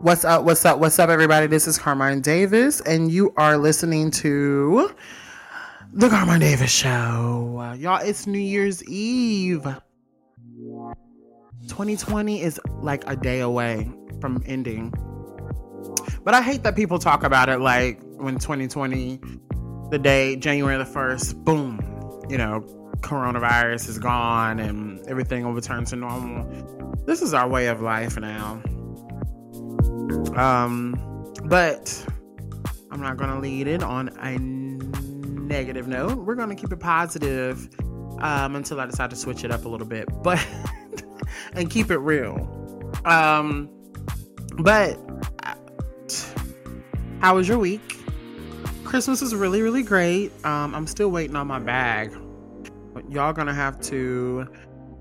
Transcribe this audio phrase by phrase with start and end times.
[0.00, 0.44] What's up?
[0.44, 0.78] What's up?
[0.78, 1.46] What's up, everybody?
[1.46, 4.94] This is Carmine Davis, and you are listening to
[5.94, 7.74] the Carmine Davis Show.
[7.78, 9.62] Y'all, it's New Year's Eve.
[9.62, 13.90] 2020 is like a day away
[14.20, 14.92] from ending.
[16.22, 19.20] But I hate that people talk about it like when 2020,
[19.90, 21.80] the day, January the 1st, boom,
[22.28, 22.60] you know,
[23.00, 26.44] coronavirus is gone and everything will return to normal.
[27.06, 28.60] This is our way of life now.
[30.36, 32.06] Um, but
[32.90, 36.18] I'm not going to lead it on a negative note.
[36.18, 37.68] We're going to keep it positive
[38.20, 40.44] um, until I decide to switch it up a little bit, but
[41.52, 42.92] and keep it real.
[43.04, 43.70] Um,
[44.58, 44.98] but
[47.20, 47.98] how was your week?
[48.84, 50.32] Christmas is really, really great.
[50.44, 52.16] Um, I'm still waiting on my bag.
[53.08, 54.46] Y'all gonna have to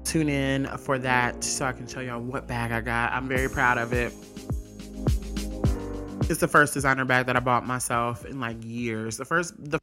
[0.04, 3.12] tune in for that so I can tell y'all what bag I got.
[3.12, 4.13] I'm very proud of it.
[6.29, 9.18] It's the first designer bag that I bought myself in like years.
[9.18, 9.79] The first the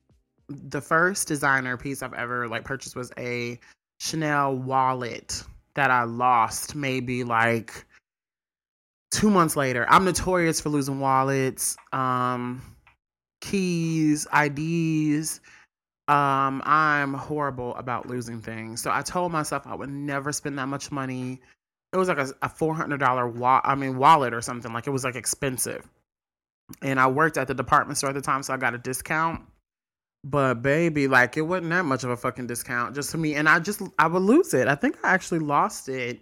[0.49, 3.59] the first designer piece I've ever like purchased was a
[4.01, 5.43] Chanel wallet
[5.75, 7.85] that I lost maybe like
[9.11, 9.87] two months later.
[9.89, 12.61] I'm notorious for losing wallets, um,
[13.41, 15.41] keys, IDs.
[16.13, 18.83] Um, I'm horrible about losing things.
[18.83, 21.41] So I told myself I would never spend that much money.
[21.95, 24.75] It was like a, a $400 wa- I mean wallet or something.
[24.75, 25.89] Like it was like expensive.
[26.83, 29.43] And I worked at the department store at the time, so I got a discount.
[30.23, 33.35] But baby, like it wasn't that much of a fucking discount just to me.
[33.35, 34.69] And I just I would lose it.
[34.69, 36.21] I think I actually lost it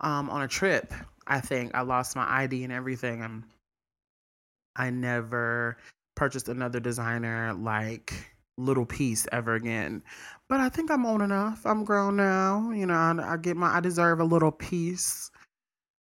[0.00, 0.92] um on a trip.
[1.26, 3.22] I think I lost my ID and everything.
[3.22, 3.44] And
[4.76, 5.78] I never
[6.16, 8.29] purchased another designer like
[8.60, 10.02] little piece ever again.
[10.48, 11.62] But I think I'm old enough.
[11.66, 12.70] I'm grown now.
[12.72, 15.30] You know, I, I get my I deserve a little piece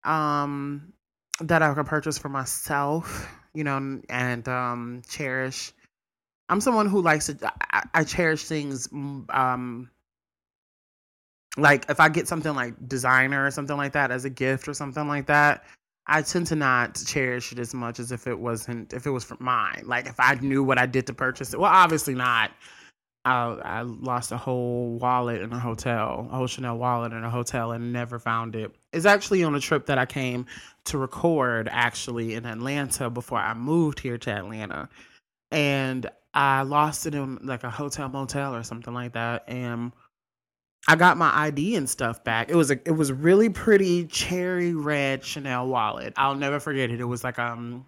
[0.04, 0.94] um
[1.42, 5.74] that I can purchase for myself, you know, and um cherish
[6.50, 7.54] I'm someone who likes to.
[7.72, 8.90] I, I cherish things.
[8.92, 9.92] Um,
[11.58, 14.74] like if I get something like designer or something like that as a gift or
[14.74, 15.64] something like that,
[16.10, 19.24] I tend to not cherish it as much as if it wasn't if it was
[19.24, 19.84] for mine.
[19.86, 21.60] Like if I knew what I did to purchase it.
[21.60, 22.52] Well, obviously not.
[23.26, 27.30] I, I lost a whole wallet in a hotel, a whole Chanel wallet in a
[27.30, 28.74] hotel, and never found it.
[28.92, 30.48] It's actually on a trip that I came
[30.86, 34.90] to record actually in Atlanta before I moved here to Atlanta,
[35.52, 39.92] and I lost it in like a hotel motel or something like that, and
[40.88, 42.50] I got my ID and stuff back.
[42.50, 46.14] It was a it was really pretty cherry red Chanel wallet.
[46.18, 47.00] I'll never forget it.
[47.00, 47.86] It was like um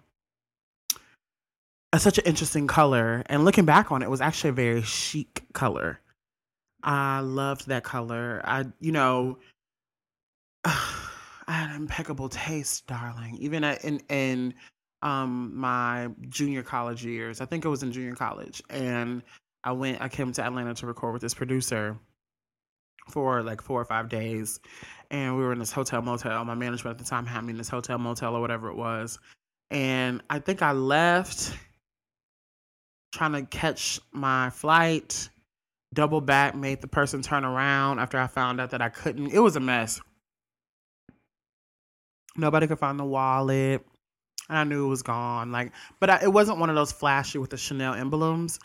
[1.92, 4.82] a, such an interesting color, and looking back on it, it was actually a very
[4.82, 6.00] chic color.
[6.82, 8.40] I loved that color.
[8.44, 9.38] I you know.
[10.64, 13.36] I had impeccable taste, darling.
[13.40, 14.54] Even in in
[15.02, 17.40] um my junior college years.
[17.40, 19.22] I think it was in junior college, and
[19.64, 20.00] I went.
[20.00, 21.98] I came to Atlanta to record with this producer
[23.08, 24.60] for like four or five days,
[25.10, 26.44] and we were in this hotel motel.
[26.44, 29.18] My management at the time had me in this hotel motel or whatever it was,
[29.70, 31.56] and I think I left
[33.12, 35.28] trying to catch my flight.
[35.94, 39.32] Double back, made the person turn around after I found out that I couldn't.
[39.32, 40.00] It was a mess.
[42.34, 43.84] Nobody could find the wallet
[44.48, 45.50] and I knew it was gone.
[45.52, 48.58] Like, but I, it wasn't one of those flashy with the Chanel emblems.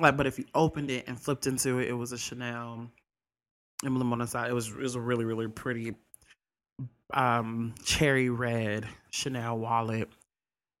[0.00, 2.88] Like, but if you opened it and flipped into it, it was a Chanel
[3.84, 4.50] emblem on the side.
[4.50, 5.94] It was it was a really really pretty
[7.12, 10.08] um cherry red Chanel wallet,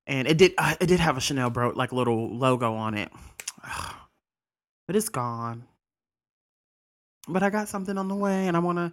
[0.06, 3.10] and it did uh, it did have a Chanel bro like little logo on it,
[4.86, 5.64] but it's gone.
[7.26, 8.92] But I got something on the way, and I want to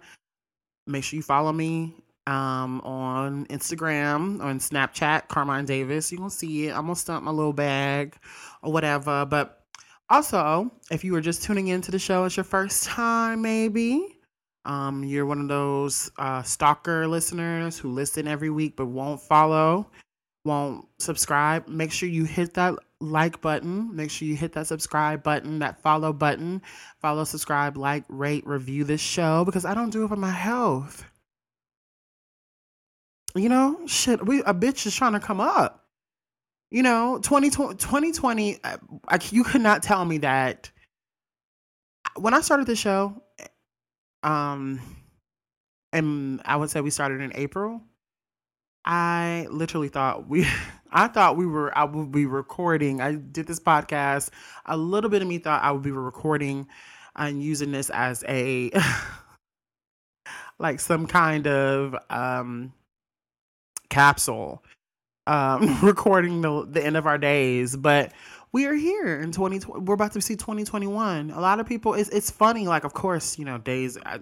[0.86, 1.94] make sure you follow me
[2.26, 6.10] um, on Instagram, on Snapchat, Carmine Davis.
[6.10, 6.72] You gonna see it.
[6.72, 8.16] I'm gonna stump my little bag
[8.62, 9.24] or whatever.
[9.24, 9.65] But
[10.08, 14.18] also, if you were just tuning into the show, it's your first time, maybe.
[14.64, 19.88] Um, you're one of those uh, stalker listeners who listen every week but won't follow,
[20.44, 21.68] won't subscribe.
[21.68, 23.94] Make sure you hit that like button.
[23.94, 26.62] Make sure you hit that subscribe button, that follow button.
[27.00, 31.04] Follow, subscribe, like, rate, review this show because I don't do it for my health.
[33.34, 35.85] You know, shit, we a bitch is trying to come up.
[36.70, 38.76] You know, 2020, 2020 uh,
[39.08, 40.70] I, you could not tell me that
[42.16, 43.22] when I started the show,
[44.22, 44.80] um,
[45.92, 47.80] and I would say we started in April.
[48.84, 50.46] I literally thought we,
[50.90, 53.00] I thought we were, I would be recording.
[53.00, 54.30] I did this podcast.
[54.66, 56.66] A little bit of me thought I would be recording
[57.16, 58.70] and using this as a
[60.58, 62.72] like some kind of um
[63.88, 64.62] capsule
[65.26, 68.12] um recording the the end of our days but
[68.52, 72.08] we are here in 2020 we're about to see 2021 a lot of people it's,
[72.10, 74.20] it's funny like of course you know days I,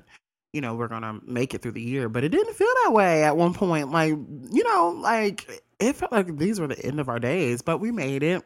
[0.53, 3.25] you know we're gonna make it through the year but it didn't feel that way
[3.25, 7.09] at one point like you know like it felt like these were the end of
[7.09, 8.43] our days but we made it.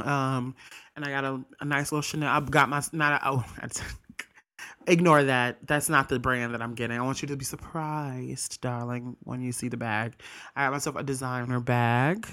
[0.00, 0.54] Um
[0.94, 3.44] and i got a, a nice little chanel i got my not a, oh
[4.86, 5.66] ignore that.
[5.66, 6.98] That's not the brand that I'm getting.
[6.98, 10.14] I want you to be surprised, darling, when you see the bag.
[10.54, 12.26] I got myself a designer bag,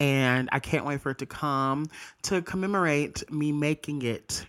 [0.00, 1.86] and I can't wait for it to come
[2.22, 4.46] to commemorate me making it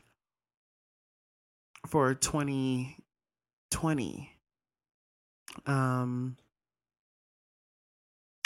[1.88, 4.32] for 2020.
[5.66, 6.38] Um,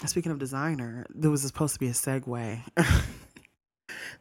[0.05, 2.61] speaking of designer, there was supposed to be a segue.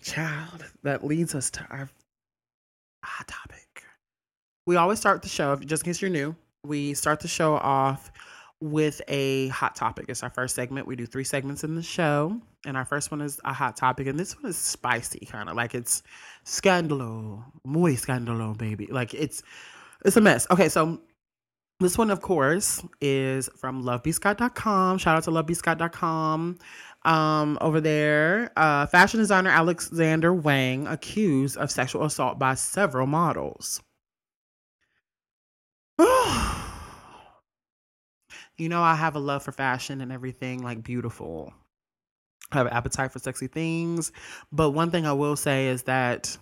[0.03, 1.89] Child, that leads us to our
[3.05, 3.62] hot topic
[4.67, 8.13] we always start the show, just in case you're new, we start the show off
[8.61, 10.07] with a hot topic.
[10.09, 10.87] It's our first segment.
[10.87, 12.41] We do three segments in the show.
[12.65, 14.07] And our first one is a hot topic.
[14.07, 16.05] And this one is spicy, kind of like it's
[16.45, 18.87] scandalo, muy scandalo, baby.
[18.87, 19.43] Like it's
[20.05, 20.47] it's a mess.
[20.51, 21.01] Okay, so
[21.81, 24.99] this one, of course, is from lovebscott.com.
[24.99, 26.59] Shout out to lovebscott.com.
[27.05, 33.81] Um, over there, uh, fashion designer Alexander Wang accused of sexual assault by several models.
[38.59, 41.53] You know, I have a love for fashion and everything, like beautiful.
[42.53, 44.13] I have an appetite for sexy things.
[44.51, 46.37] But one thing I will say is that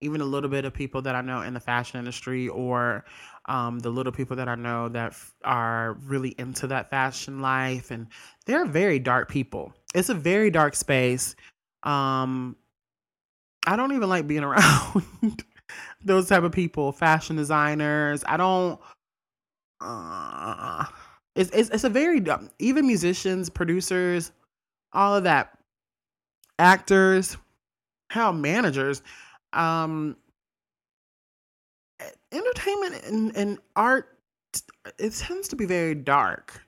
[0.00, 3.04] even a little bit of people that I know in the fashion industry or
[3.46, 7.90] um, the little people that I know that f- are really into that fashion life,
[7.90, 8.08] and
[8.46, 9.72] they're very dark people.
[9.94, 11.36] It's a very dark space.
[11.82, 12.56] Um,
[13.66, 15.44] I don't even like being around
[16.04, 18.24] those type of people, fashion designers.
[18.26, 18.80] I don't.
[19.80, 20.84] Uh,
[21.34, 22.24] it's, it's it's a very
[22.58, 24.32] even musicians, producers,
[24.92, 25.58] all of that,
[26.58, 27.36] actors,
[28.08, 29.02] how managers,
[29.52, 30.16] um,
[32.32, 34.08] entertainment and, and art.
[34.98, 36.60] It tends to be very dark.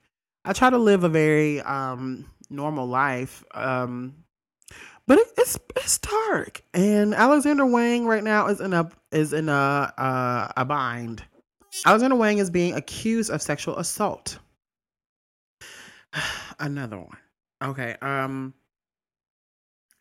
[0.44, 3.44] I try to live a very um normal life.
[3.54, 4.14] Um,
[5.06, 9.48] but it, it's it's dark, and Alexander Wang right now is in a is in
[9.48, 11.22] a uh, a bind.
[11.84, 14.38] Alexander Wang is being accused of sexual assault.
[16.58, 17.18] Another one.
[17.62, 17.96] Okay.
[18.00, 18.54] Um.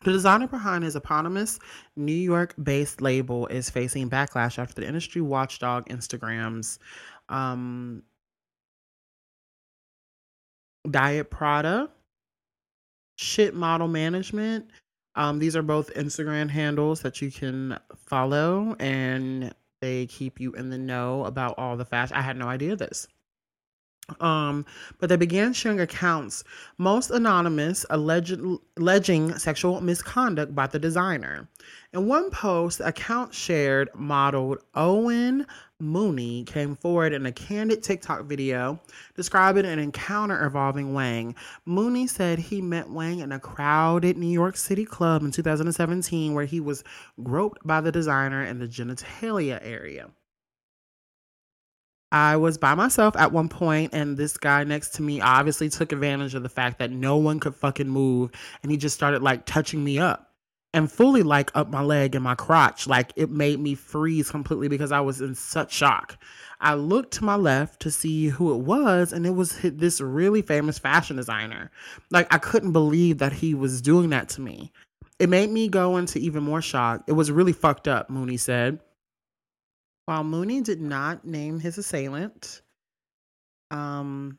[0.04, 1.58] The designer behind his eponymous
[1.96, 6.78] New York based label is facing backlash after the industry watchdog Instagram's
[7.30, 8.02] um,
[10.88, 11.88] Diet Prada,
[13.16, 14.70] Shit Model Management,
[15.16, 20.68] um, these are both Instagram handles that you can follow, and they keep you in
[20.68, 22.16] the know about all the fashion.
[22.16, 23.08] I had no idea this.
[24.20, 24.64] Um,
[25.00, 26.44] but they began sharing accounts,
[26.78, 28.40] most anonymous, alleged,
[28.76, 31.48] alleging sexual misconduct by the designer.
[31.92, 35.44] In one post, account shared modeled Owen
[35.80, 38.80] Mooney came forward in a candid TikTok video
[39.16, 41.34] describing an encounter involving Wang.
[41.64, 46.46] Mooney said he met Wang in a crowded New York City club in 2017 where
[46.46, 46.84] he was
[47.24, 50.10] groped by the designer in the genitalia area.
[52.16, 55.92] I was by myself at one point, and this guy next to me obviously took
[55.92, 58.30] advantage of the fact that no one could fucking move,
[58.62, 60.32] and he just started like touching me up
[60.72, 62.86] and fully like up my leg and my crotch.
[62.86, 66.16] Like it made me freeze completely because I was in such shock.
[66.58, 70.40] I looked to my left to see who it was, and it was this really
[70.40, 71.70] famous fashion designer.
[72.10, 74.72] Like I couldn't believe that he was doing that to me.
[75.18, 77.04] It made me go into even more shock.
[77.06, 78.80] It was really fucked up, Mooney said.
[80.06, 82.62] While Mooney did not name his assailant,
[83.72, 84.38] um,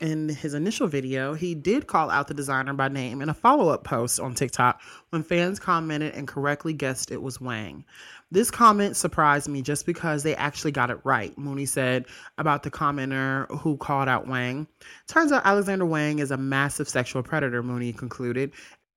[0.00, 3.68] in his initial video, he did call out the designer by name in a follow
[3.68, 4.80] up post on TikTok
[5.10, 7.84] when fans commented and correctly guessed it was Wang.
[8.30, 12.06] This comment surprised me just because they actually got it right, Mooney said
[12.38, 14.66] about the commenter who called out Wang.
[15.06, 18.52] Turns out Alexander Wang is a massive sexual predator, Mooney concluded,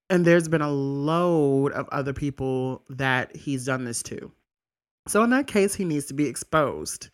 [0.09, 4.31] and there's been a load of other people that he's done this to.
[5.07, 7.09] So in that case, he needs to be exposed.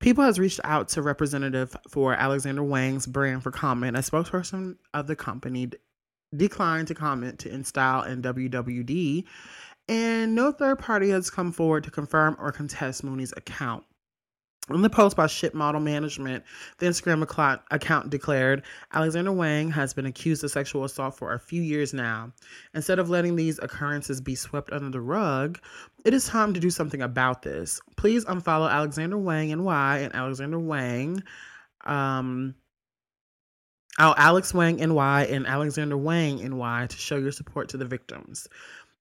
[0.00, 3.96] People has reached out to representative for Alexander Wang's brand for comment.
[3.96, 5.70] A spokesperson of the company
[6.36, 9.24] declined to comment to InStyle and WWD,
[9.88, 13.84] and no third party has come forward to confirm or contest Mooney's account.
[14.68, 16.44] In the post by Shit Model Management,
[16.78, 17.22] the Instagram
[17.70, 18.62] account declared
[18.92, 22.32] Alexander Wang has been accused of sexual assault for a few years now.
[22.74, 25.58] Instead of letting these occurrences be swept under the rug,
[26.04, 27.80] it is time to do something about this.
[27.96, 31.22] Please unfollow Alexander Wang and Y and Alexander Wang.
[31.84, 32.54] Um,
[33.98, 38.48] Oh, Alex Wang NY and Alexander Wang NY to show your support to the victims.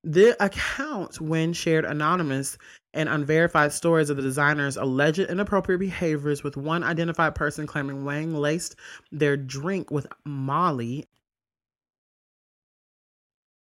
[0.04, 2.58] The account, when shared anonymous
[2.94, 8.34] and unverified stories of the designer's alleged inappropriate behaviors, with one identified person claiming Wang
[8.34, 8.76] laced
[9.12, 11.06] their drink with Molly,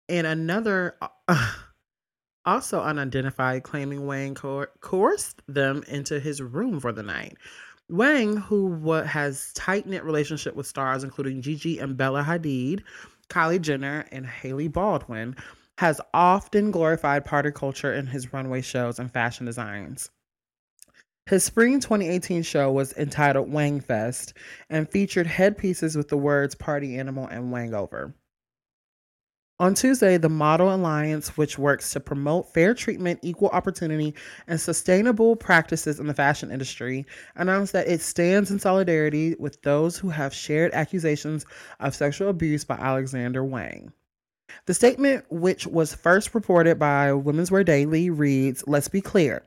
[0.09, 0.97] and another.
[1.29, 1.53] Uh,
[2.47, 7.37] also unidentified, claiming Wang coerced them into his room for the night.
[7.89, 12.83] Wang, who has tight knit relationship with stars including Gigi and Bella Hadid,
[13.29, 15.37] Kylie Jenner, and Hailey Baldwin,
[15.79, 20.11] has often glorified party culture in his runway shows and fashion designs.
[21.27, 24.35] His spring 2018 show was entitled Wang Fest
[24.69, 28.13] and featured headpieces with the words party animal and Wangover.
[29.61, 34.13] On Tuesday, the Model Alliance, which works to promote fair treatment, equal opportunity,
[34.49, 39.97] and sustainable practices in the fashion industry, announced that it stands in solidarity with those
[39.97, 41.47] who have shared accusations
[41.79, 43.93] of sexual abuse by Alexander Wang.
[44.67, 49.43] The statement, which was first reported by Women's Wear Daily, reads Let's be clear.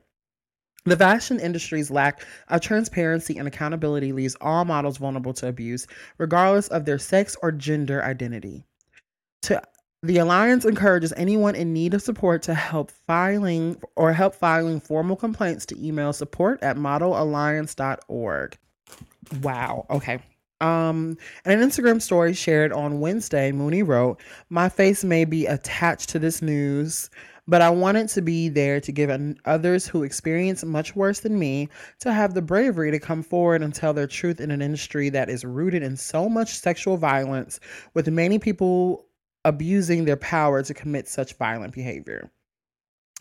[0.84, 5.86] The fashion industry's lack of transparency and accountability leaves all models vulnerable to abuse,
[6.16, 8.64] regardless of their sex or gender identity.
[9.42, 9.62] To
[10.02, 15.16] the Alliance encourages anyone in need of support to help filing or help filing formal
[15.16, 18.58] complaints to email support at modelalliance.org.
[19.42, 19.86] Wow.
[19.90, 20.20] Okay.
[20.60, 26.18] Um, an Instagram story shared on Wednesday, Mooney wrote, My face may be attached to
[26.18, 27.10] this news,
[27.46, 31.68] but I wanted to be there to give others who experience much worse than me
[32.00, 35.30] to have the bravery to come forward and tell their truth in an industry that
[35.30, 37.60] is rooted in so much sexual violence,
[37.94, 39.06] with many people
[39.44, 42.30] abusing their power to commit such violent behavior.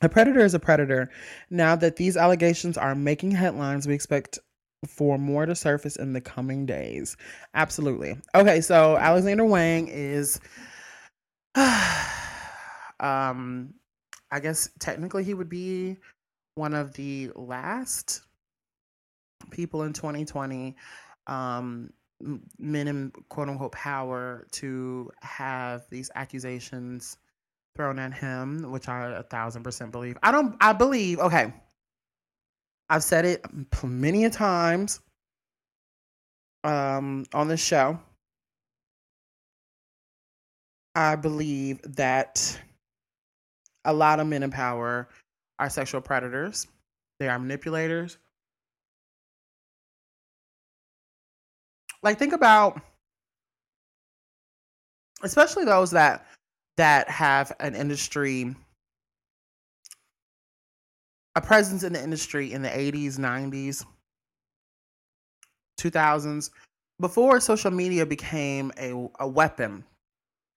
[0.01, 1.09] A predator is a predator.
[1.49, 4.37] Now that these allegations are making headlines, we expect
[4.85, 7.17] for more to surface in the coming days.
[7.53, 8.17] Absolutely.
[8.35, 10.39] Okay, so Alexander Wang is
[12.99, 13.73] um
[14.29, 15.97] I guess technically he would be
[16.55, 18.21] one of the last
[19.51, 20.75] people in 2020
[21.27, 21.91] um
[22.57, 27.17] men in quote unquote power to have these accusations
[27.75, 30.17] thrown at him, which I a thousand percent believe.
[30.23, 31.53] I don't, I believe, okay.
[32.89, 33.45] I've said it
[33.83, 35.01] many a times
[36.63, 37.99] um, on this show.
[40.95, 42.59] I believe that
[43.85, 45.07] a lot of men in power
[45.59, 46.67] are sexual predators.
[47.19, 48.17] They are manipulators.
[52.03, 52.81] Like think about
[55.23, 56.25] especially those that
[56.77, 58.55] that have an industry
[61.37, 63.85] a presence in the industry in the 80s, 90s,
[65.79, 66.49] 2000s
[66.99, 69.83] before social media became a, a weapon.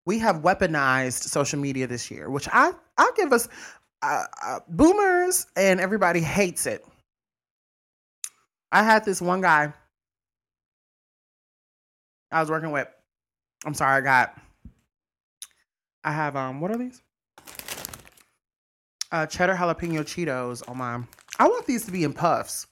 [0.05, 3.49] We have weaponized social media this year, which I I give us
[4.01, 6.85] uh, uh, boomers and everybody hates it.
[8.71, 9.73] I had this one guy
[12.31, 12.87] I was working with.
[13.65, 14.39] I'm sorry, I got.
[16.05, 16.61] I have um.
[16.61, 17.01] What are these?
[19.11, 21.01] Uh, cheddar jalapeno Cheetos on my.
[21.39, 22.67] I want these to be in puffs.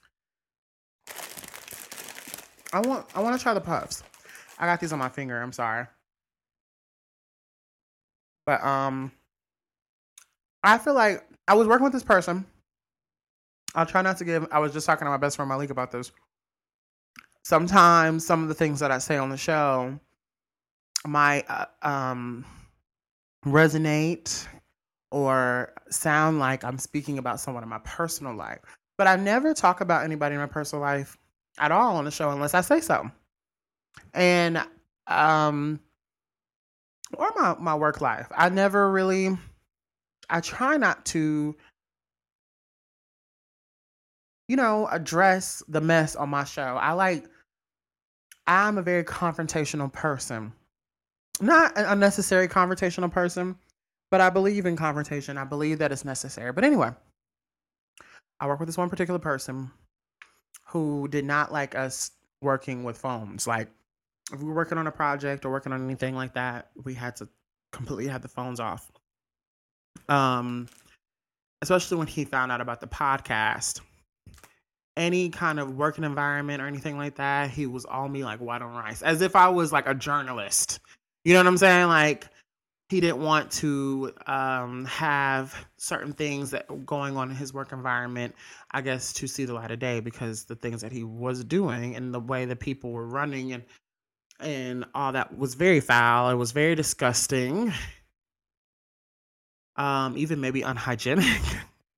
[2.74, 3.08] I want.
[3.16, 4.04] I want to try the puffs.
[4.60, 5.42] I got these on my finger.
[5.42, 5.88] I'm sorry.
[8.46, 9.12] But um,
[10.64, 12.46] I feel like I was working with this person.
[13.76, 14.48] I'll try not to give.
[14.52, 16.12] I was just talking to my best friend Malik about this
[17.48, 19.98] sometimes some of the things that I say on the show
[21.06, 22.44] might uh, um,
[23.46, 24.46] resonate
[25.12, 28.60] or sound like I'm speaking about someone in my personal life.
[28.98, 31.18] But I never talk about anybody in my personal life
[31.60, 33.10] at all on the show unless I say so.
[34.14, 34.62] And
[35.08, 35.80] um
[37.14, 38.28] or my, my work life.
[38.36, 39.38] I never really
[40.30, 41.56] I try not to
[44.48, 46.62] you know, address the mess on my show.
[46.62, 47.26] I like
[48.48, 50.54] I'm a very confrontational person.
[51.42, 53.58] Not an unnecessary confrontational person,
[54.10, 55.38] but I believe in confrontation.
[55.38, 56.52] I believe that it's necessary.
[56.52, 56.92] But anyway,
[58.40, 59.72] I work with this one particular person
[60.66, 62.12] who did not like us
[62.42, 63.48] working with phones.
[63.48, 63.70] Like,
[64.32, 67.16] if we were working on a project or working on anything like that, we had
[67.18, 67.28] to
[67.72, 68.92] completely have the phones off.
[70.10, 70.68] Um,
[71.62, 73.82] especially when he found out about the podcast
[74.98, 78.62] any kind of working environment or anything like that, he was all me like white
[78.62, 80.80] on rice, as if I was like a journalist.
[81.24, 81.88] You know what I'm saying?
[81.88, 82.28] Like
[82.90, 88.34] he didn't want to um, have certain things that going on in his work environment,
[88.72, 91.96] I guess, to see the light of day because the things that he was doing
[91.98, 93.64] and the way that people were running and
[94.40, 96.30] and all that was very foul.
[96.30, 97.74] It was very disgusting.
[99.76, 101.42] Um, even maybe unhygienic.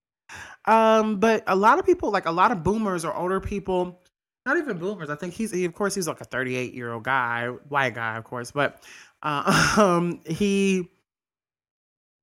[0.66, 4.02] um, but a lot of people, like a lot of boomers or older people,
[4.46, 5.10] not even boomers.
[5.10, 8.18] I think he's he, of course he's like a 38 year old guy, white guy,
[8.18, 8.84] of course, but
[9.24, 10.90] uh, um, he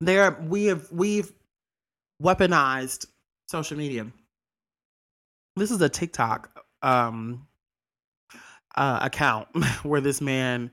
[0.01, 1.33] there we have we've
[2.23, 3.07] weaponized
[3.49, 4.07] social media.
[5.57, 6.51] This is a TikTok
[6.83, 7.47] um,
[8.77, 9.49] uh, account
[9.83, 10.71] where this man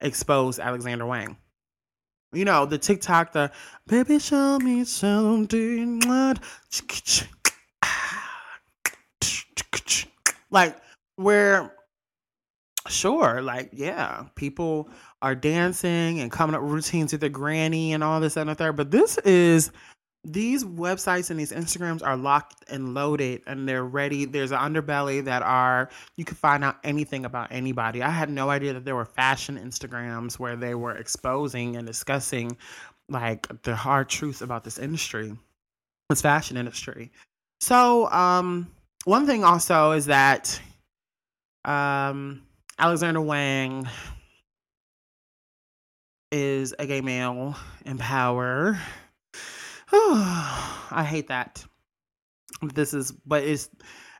[0.00, 1.36] exposed Alexander Wang.
[2.32, 3.52] You know, the TikTok, the
[3.86, 6.00] baby, show me something.
[10.50, 10.76] Like,
[11.16, 11.74] where,
[12.88, 14.88] sure, like, yeah, people
[15.20, 18.76] are dancing and coming up routines with their granny and all this and the third.
[18.76, 19.70] But this is
[20.24, 24.24] these websites and these Instagrams are locked and loaded and they're ready.
[24.24, 28.02] There's an underbelly that are you can find out anything about anybody.
[28.02, 32.56] I had no idea that there were fashion Instagrams where they were exposing and discussing
[33.08, 35.36] like the hard truth about this industry,
[36.08, 37.10] this fashion industry.
[37.60, 38.70] So, um,
[39.04, 40.60] one thing also is that
[41.64, 42.42] um,
[42.78, 43.88] Alexander Wang
[46.30, 48.78] is a gay male in power
[49.94, 51.62] I hate that.
[52.62, 53.68] This is, but it's,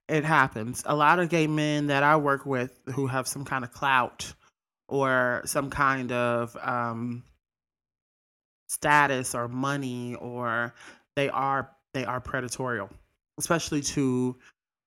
[0.07, 0.83] it happens.
[0.85, 4.35] A lot of gay men that I work with who have some kind of clout
[4.87, 7.23] or some kind of um,
[8.69, 10.75] status or money or
[11.17, 12.91] they are they are predatorial,
[13.39, 14.37] especially to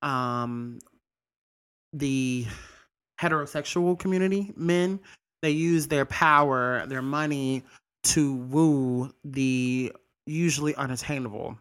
[0.03, 0.77] um,
[1.93, 2.45] the
[3.19, 4.99] heterosexual community men.
[5.41, 7.63] They use their power, their money
[8.03, 9.93] to woo the
[10.25, 11.57] usually unattainable.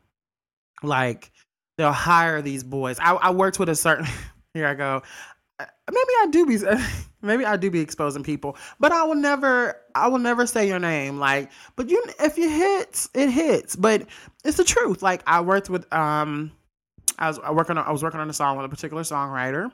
[0.82, 1.30] Like
[1.76, 2.98] they'll hire these boys.
[3.00, 4.06] I, I worked with a certain.
[4.54, 5.02] Here I go.
[5.58, 6.58] Uh, maybe I do be
[7.22, 10.78] maybe I do be exposing people, but I will never I will never say your
[10.78, 11.18] name.
[11.18, 13.76] Like, but you if you hits, it hits.
[13.76, 14.06] But
[14.44, 15.02] it's the truth.
[15.02, 16.52] Like I worked with um
[17.18, 19.70] I was working on I was working on a song with a particular songwriter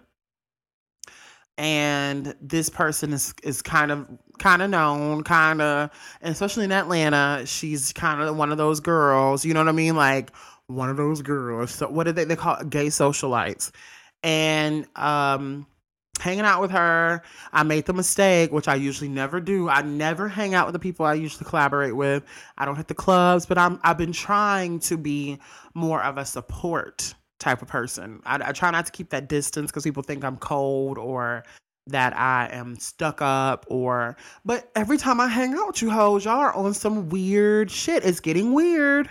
[1.60, 5.90] and this person is is kind of kind of known, kind of,
[6.22, 9.44] especially in Atlanta, she's kind of one of those girls.
[9.44, 9.94] You know what I mean?
[9.94, 10.34] Like
[10.68, 11.72] one of those girls.
[11.72, 12.70] So what did they they call it?
[12.70, 13.72] gay socialites?
[14.22, 15.66] And um,
[16.18, 17.20] hanging out with her,
[17.52, 19.68] I made the mistake, which I usually never do.
[19.68, 22.24] I never hang out with the people I usually collaborate with.
[22.56, 25.38] I don't hit the clubs, but I'm I've been trying to be
[25.74, 28.22] more of a support type of person.
[28.24, 31.42] I, I try not to keep that distance because people think I'm cold or
[31.86, 36.24] that I am stuck up or but every time I hang out with you hoes,
[36.24, 38.04] y'all are on some weird shit.
[38.04, 39.08] It's getting weird.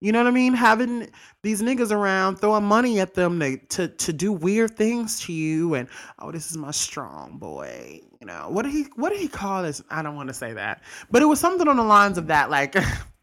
[0.00, 0.52] You know what I mean?
[0.52, 1.08] Having
[1.42, 5.74] these niggas around throwing money at them to, to to do weird things to you
[5.74, 5.88] and
[6.18, 8.00] oh this is my strong boy.
[8.20, 9.82] You know, what did he what did he call this?
[9.88, 10.82] I don't want to say that.
[11.10, 12.76] But it was something on the lines of that, like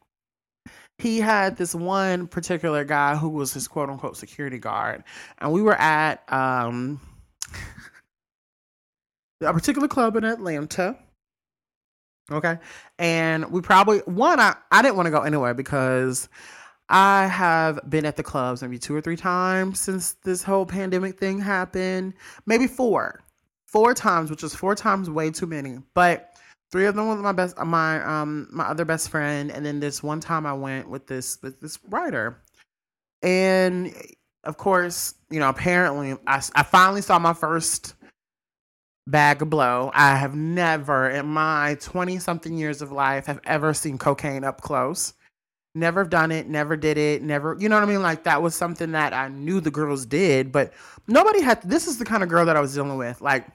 [1.02, 5.04] he had this one particular guy who was his quote unquote security guard.
[5.40, 7.02] And we were at um,
[9.42, 10.98] a particular club in Atlanta.
[12.32, 12.60] Okay.
[13.00, 16.30] And we probably, one, I, I didn't want to go anywhere because
[16.88, 21.18] I have been at the clubs maybe two or three times since this whole pandemic
[21.18, 22.14] thing happened.
[22.46, 23.22] Maybe four.
[23.66, 25.80] Four times, which is four times way too many.
[25.96, 26.31] But
[26.72, 30.02] three of them with my best my um my other best friend and then this
[30.02, 32.42] one time i went with this with this writer.
[33.24, 33.94] And
[34.44, 37.96] of course you know apparently i, I finally saw my first
[39.08, 39.92] bag of blow.
[39.94, 44.62] I have never in my 20 something years of life have ever seen cocaine up
[44.62, 45.14] close.
[45.74, 48.02] Never done it never did it never you know what i mean?
[48.02, 50.74] Like that was something that i knew the girls did but
[51.08, 53.22] nobody had this is the kind of girl that i was dealing with.
[53.22, 53.48] Like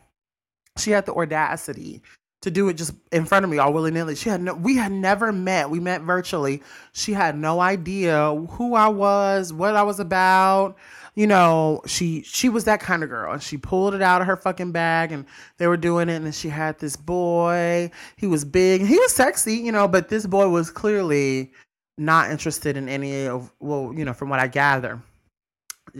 [0.78, 2.02] she had the audacity
[2.46, 4.14] to do it just in front of me all willy nilly.
[4.14, 5.68] She had no, we had never met.
[5.68, 6.62] We met virtually.
[6.92, 10.76] She had no idea who I was, what I was about.
[11.16, 14.28] You know, she she was that kind of girl, and she pulled it out of
[14.28, 15.26] her fucking bag, and
[15.58, 17.90] they were doing it, and then she had this boy.
[18.16, 21.52] He was big, he was sexy, you know, but this boy was clearly
[21.98, 25.02] not interested in any of well, you know, from what I gather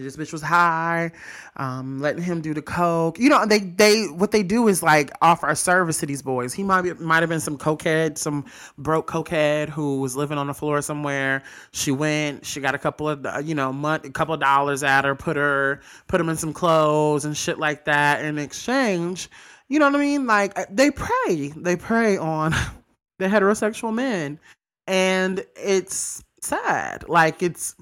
[0.03, 1.11] this bitch was high,
[1.57, 3.19] um, letting him do the coke.
[3.19, 6.53] You know, they they what they do is like offer a service to these boys.
[6.53, 8.45] He might be might have been some cokehead, some
[8.77, 11.43] broke cokehead who was living on the floor somewhere.
[11.73, 15.05] She went, she got a couple of you know, month, a couple of dollars at
[15.05, 18.25] her, put her put him in some clothes and shit like that.
[18.25, 19.31] In exchange,
[19.69, 20.27] you know what I mean?
[20.27, 22.53] Like uh, they prey, they prey on
[23.19, 24.39] the heterosexual men,
[24.87, 27.09] and it's sad.
[27.09, 27.75] Like it's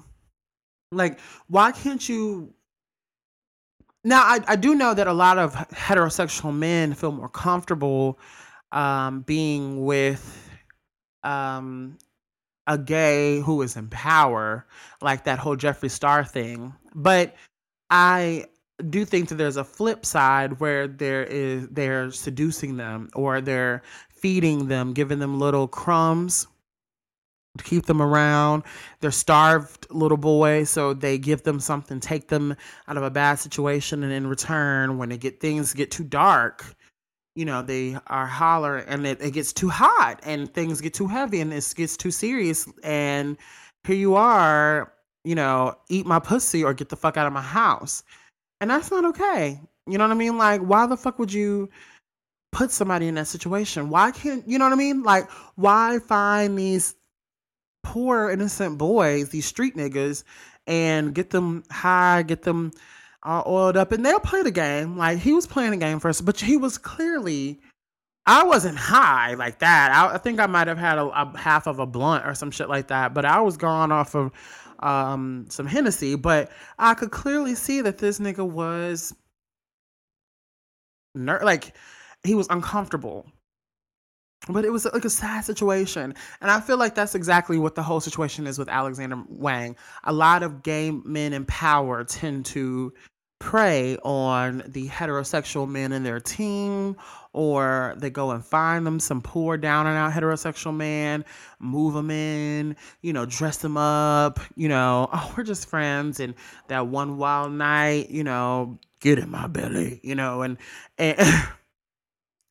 [0.91, 2.53] like, why can't you?
[4.03, 8.19] Now, I, I do know that a lot of heterosexual men feel more comfortable
[8.71, 10.49] um, being with
[11.23, 11.97] um,
[12.67, 14.65] a gay who is in power,
[15.01, 16.73] like that whole Jeffree Star thing.
[16.93, 17.35] But
[17.89, 18.45] I
[18.89, 23.81] do think that there's a flip side where there is they're seducing them or they're
[24.09, 26.47] feeding them, giving them little crumbs
[27.63, 28.63] keep them around.
[28.99, 32.55] They're starved little boys, so they give them something, take them
[32.87, 36.75] out of a bad situation, and in return, when they get things get too dark,
[37.35, 41.07] you know, they are holler and it, it gets too hot and things get too
[41.07, 42.67] heavy and it gets too serious.
[42.83, 43.37] And
[43.83, 44.93] here you are,
[45.25, 48.03] you know, eat my pussy or get the fuck out of my house.
[48.61, 49.59] And that's not okay.
[49.85, 50.37] You know what I mean?
[50.37, 51.69] Like, why the fuck would you
[52.53, 53.89] put somebody in that situation?
[53.89, 55.03] Why can't, you know what I mean?
[55.03, 56.95] Like, why find these
[57.85, 60.23] poor innocent boys, these street niggas,
[60.67, 62.71] and get them high, get them
[63.23, 64.97] all oiled up, and they'll play the game.
[64.97, 67.61] Like he was playing the game first, but he was clearly.
[68.27, 69.91] I wasn't high like that.
[69.91, 72.49] I, I think I might have had a, a, half of a blunt or some
[72.49, 74.31] shit like that, but I was gone off of
[74.79, 76.15] um, some Hennessy.
[76.15, 79.13] But I could clearly see that this nigga was
[81.13, 81.75] ner- like
[82.23, 83.27] he was uncomfortable
[84.49, 86.13] but it was like a sad situation.
[86.41, 89.75] And i feel like that's exactly what the whole situation is with alexander wang.
[90.03, 92.93] A lot of gay men in power tend to
[93.39, 96.95] prey on the heterosexual men in their team
[97.33, 101.25] or they go and find them some poor down and out heterosexual man
[101.59, 105.09] move them in you know dress them up you know.
[105.13, 106.33] Oh we're just friends and
[106.69, 110.57] that one wild night you know get in my belly you know and
[110.97, 111.17] and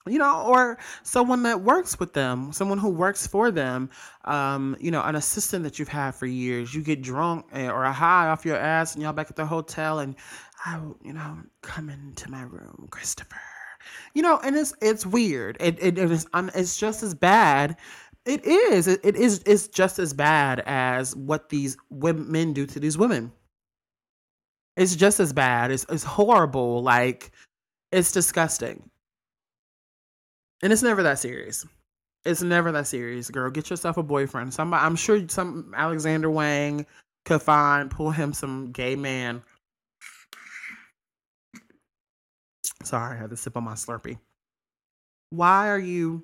[0.06, 3.88] you know, or someone that works with them, someone who works for them,
[4.24, 6.74] um, you know, an assistant that you've had for years.
[6.74, 9.46] You get drunk eh, or a high off your ass, and y'all back at the
[9.46, 10.14] hotel, and
[10.64, 13.36] I, you know, come into my room, Christopher.
[14.14, 15.56] You know, and it's it's weird.
[15.60, 17.76] It it, it is it's just as bad.
[18.26, 18.86] It is.
[18.88, 19.42] It, it is.
[19.46, 23.32] It's just as bad as what these men do to these women.
[24.76, 25.70] It's just as bad.
[25.70, 26.82] It's it's horrible.
[26.82, 27.32] Like
[27.92, 28.90] it's disgusting.
[30.62, 31.66] And it's never that serious.
[32.24, 33.50] It's never that serious, girl.
[33.50, 34.54] Get yourself a boyfriend.
[34.54, 36.86] Somebody, I'm sure some Alexander Wang
[37.24, 39.42] could find, pull him some gay man.
[42.82, 44.18] Sorry, I had to sip on my Slurpee.
[45.30, 46.22] Why are you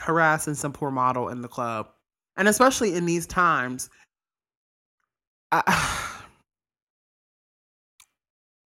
[0.00, 1.88] harassing some poor model in the club?
[2.36, 3.90] And especially in these times,
[5.50, 5.62] I,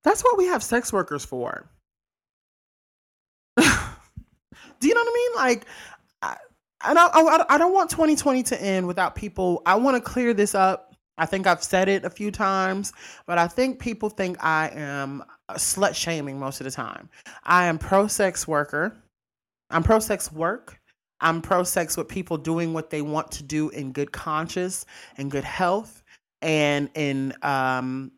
[0.04, 1.68] that's what we have sex workers for.
[4.80, 5.36] Do you know what I mean?
[5.36, 5.66] Like,
[6.22, 6.36] I,
[6.80, 9.62] I don't, I, I don't want 2020 to end without people.
[9.66, 10.94] I want to clear this up.
[11.18, 12.92] I think I've said it a few times,
[13.26, 17.08] but I think people think I am slut shaming most of the time.
[17.44, 18.94] I am pro sex worker.
[19.70, 20.78] I'm pro sex work.
[21.20, 24.84] I'm pro sex with people doing what they want to do in good conscience
[25.16, 26.02] and good health
[26.42, 28.12] and in um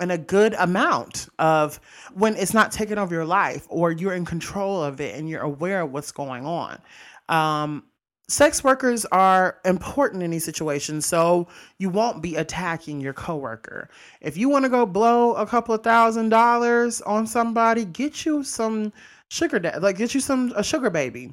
[0.00, 1.78] and a good amount of
[2.14, 5.42] when it's not taking over your life or you're in control of it and you're
[5.42, 6.80] aware of what's going on.
[7.28, 7.84] Um,
[8.28, 11.46] sex workers are important in these situations, so
[11.78, 13.88] you won't be attacking your coworker.
[14.20, 18.42] If you want to go blow a couple of thousand dollars on somebody, get you
[18.42, 18.92] some
[19.28, 21.32] sugar dad, like get you some a sugar baby,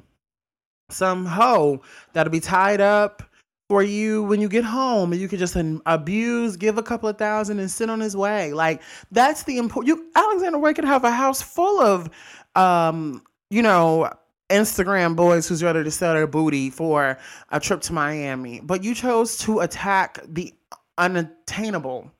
[0.90, 3.22] some hoe that'll be tied up
[3.70, 5.56] for you when you get home and you can just
[5.86, 8.52] abuse, give a couple of thousand and sit on his way.
[8.52, 12.10] Like that's the important you Alexander Wang could have a house full of
[12.56, 14.12] um, you know,
[14.48, 17.16] Instagram boys who's ready to sell their booty for
[17.50, 18.58] a trip to Miami.
[18.58, 20.52] But you chose to attack the
[20.98, 22.10] unattainable.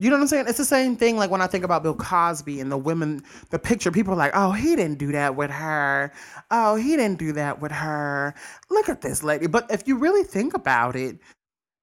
[0.00, 0.44] You know what I'm saying?
[0.46, 3.58] It's the same thing like when I think about Bill Cosby and the women, the
[3.58, 6.12] picture, people are like, oh, he didn't do that with her.
[6.52, 8.32] Oh, he didn't do that with her.
[8.70, 9.48] Look at this lady.
[9.48, 11.18] But if you really think about it,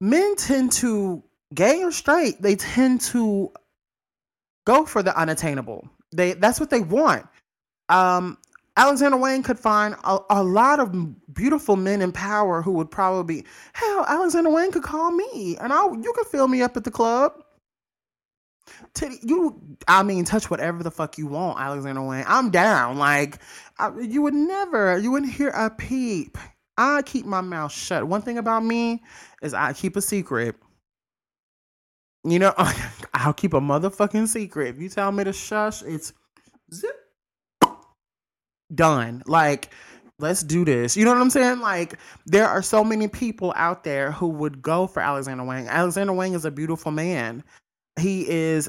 [0.00, 1.22] men tend to,
[1.54, 3.52] gay or straight, they tend to
[4.66, 5.88] go for the unattainable.
[6.12, 7.26] They That's what they want.
[7.88, 8.38] Um,
[8.78, 10.94] Alexander Wang could find a, a, lot of
[11.32, 15.84] beautiful men in power who would probably, hell, Alexander Wang could call me and I,
[15.86, 17.32] you could fill me up at the club
[18.94, 22.24] titty, you, I mean, touch whatever the fuck you want, Alexander Wang.
[22.26, 22.98] I'm down.
[22.98, 23.38] Like,
[23.78, 26.38] I, you would never, you wouldn't hear a peep.
[26.76, 28.06] I keep my mouth shut.
[28.06, 29.02] One thing about me
[29.42, 30.56] is I keep a secret.
[32.24, 32.52] You know,
[33.14, 34.74] I'll keep a motherfucking secret.
[34.74, 36.12] If you tell me to shush, it's
[36.72, 36.96] zip
[38.74, 39.22] done.
[39.26, 39.70] Like,
[40.18, 40.96] let's do this.
[40.96, 41.60] You know what I'm saying?
[41.60, 45.68] Like, there are so many people out there who would go for Alexander Wang.
[45.68, 47.44] Alexander Wang is a beautiful man.
[47.98, 48.68] He is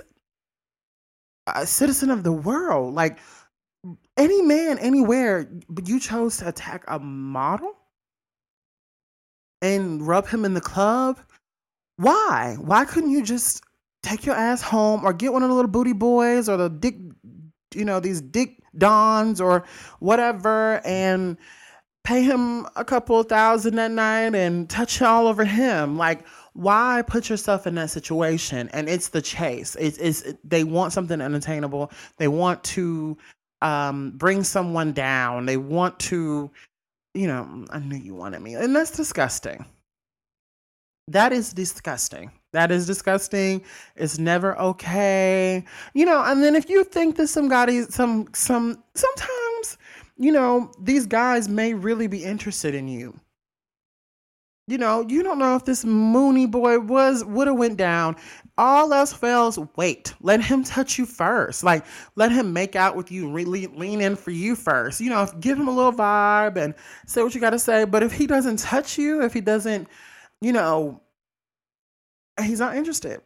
[1.48, 2.94] a citizen of the world.
[2.94, 3.20] Like,
[4.18, 7.74] any man, anywhere, but you chose to attack a model
[9.62, 11.20] and rub him in the club.
[11.98, 12.58] Why?
[12.60, 13.64] Why couldn't you just
[14.04, 16.96] take your ass home or get one of the little booty boys or the dick,
[17.74, 19.64] you know, these dick dons or
[20.00, 21.38] whatever and
[22.04, 25.98] pay him a couple thousand that night and touch all over him?
[25.98, 26.26] Like,
[26.58, 28.68] why put yourself in that situation?
[28.74, 29.76] And it's the chase.
[29.80, 31.92] It's, it's they want something unattainable.
[32.18, 33.16] They want to
[33.62, 35.46] um, bring someone down.
[35.46, 36.50] They want to,
[37.14, 39.66] you know, I knew you wanted me, and that's disgusting.
[41.08, 42.32] That is disgusting.
[42.54, 43.64] That is disgusting.
[43.96, 45.64] It's never okay.
[45.94, 49.78] You know, and then if you think that some guy some some sometimes,
[50.18, 53.20] you know, these guys may really be interested in you.
[54.70, 58.18] You know, you don't know if this Mooney boy was would have went down.
[58.58, 60.14] All else fails, wait.
[60.20, 61.64] Let him touch you first.
[61.64, 65.00] Like, let him make out with you, really lean in for you first.
[65.00, 66.74] You know, give him a little vibe and
[67.06, 67.86] say what you got to say.
[67.86, 69.88] But if he doesn't touch you, if he doesn't,
[70.42, 71.02] you know,
[72.42, 73.22] he's not interested.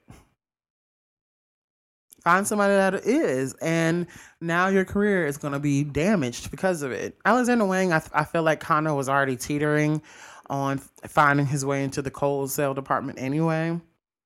[2.23, 4.05] Find somebody that is, and
[4.41, 7.17] now your career is going to be damaged because of it.
[7.25, 10.03] Alexander Wang, I, I feel like Connor was already teetering
[10.51, 13.79] on finding his way into the wholesale department anyway.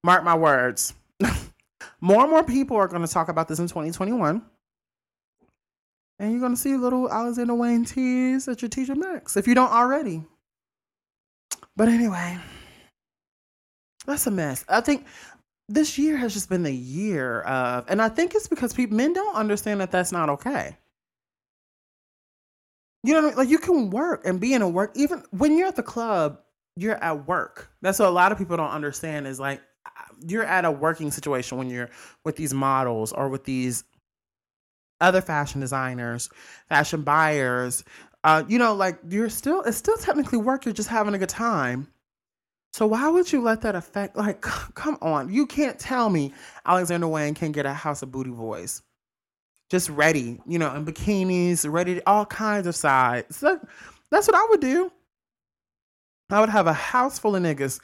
[0.04, 0.94] Mark my words.
[2.02, 4.42] more and more people are going to talk about this in 2021.
[6.18, 9.54] And you're going to see little Alexander Wang tees at your TJ Maxx if you
[9.54, 10.24] don't already.
[11.76, 12.38] But anyway,
[14.06, 14.66] that's a mess.
[14.68, 15.06] I think
[15.68, 19.14] this year has just been the year of, and I think it's because people, men
[19.14, 20.78] don't understand that that's not okay.
[23.06, 23.36] You know, I mean?
[23.36, 26.40] like you can work and be in a work, even when you're at the club,
[26.76, 27.70] you're at work.
[27.82, 29.62] That's what a lot of people don't understand is like
[30.28, 31.90] you're at a working situation when you're
[32.24, 33.84] with these models or with these
[35.02, 36.30] other fashion designers,
[36.70, 37.84] fashion buyers.
[38.24, 40.66] Uh, you know, like you're still, it's still technically work.
[40.66, 41.88] You're just having a good time.
[42.74, 44.18] So why would you let that affect?
[44.18, 44.42] Like,
[44.74, 46.34] come on, you can't tell me
[46.66, 48.82] Alexander Wang can't get a House of Booty Boys
[49.70, 53.38] just ready, you know, in bikinis, ready, to, all kinds of sides.
[53.38, 53.60] So
[54.12, 54.92] that's what I would do.
[56.30, 57.80] I would have a house full of niggas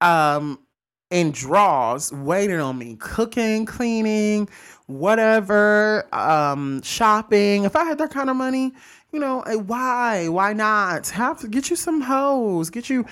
[0.00, 0.58] um,
[1.10, 4.48] in drawers waiting on me, cooking, cleaning,
[4.86, 7.64] whatever, um, shopping.
[7.64, 8.72] If I had that kind of money,
[9.12, 10.28] you know, eh, why?
[10.28, 11.08] Why not?
[11.10, 12.70] Have get you some hoes.
[12.70, 13.06] Get you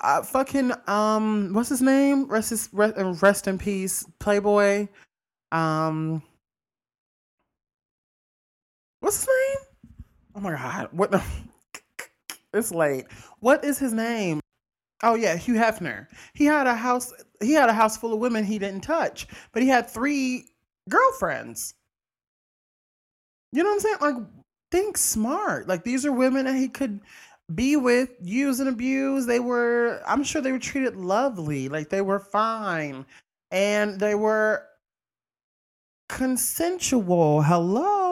[0.00, 2.26] uh, fucking um, what's his name?
[2.26, 4.88] Rest, his, rest, rest in peace, Playboy.
[5.52, 6.22] Um,
[9.04, 9.92] What's his name?
[10.34, 10.88] Oh my god.
[10.92, 11.22] What the
[12.54, 13.04] It's late.
[13.40, 14.40] What is his name?
[15.02, 16.06] Oh yeah, Hugh Hefner.
[16.32, 17.12] He had a house
[17.42, 20.46] he had a house full of women he didn't touch, but he had three
[20.88, 21.74] girlfriends.
[23.52, 23.96] You know what I'm saying?
[24.00, 24.26] Like
[24.70, 25.68] think smart.
[25.68, 27.00] Like these are women that he could
[27.54, 29.26] be with, use and abuse.
[29.26, 31.68] They were I'm sure they were treated lovely.
[31.68, 33.04] Like they were fine.
[33.50, 34.64] And they were
[36.08, 37.42] consensual.
[37.42, 38.03] Hello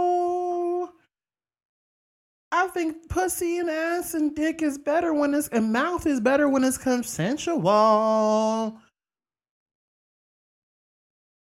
[2.55, 6.51] I think pussy and ass and dick is better when it's and mouth is better
[6.51, 8.79] when it's consensual.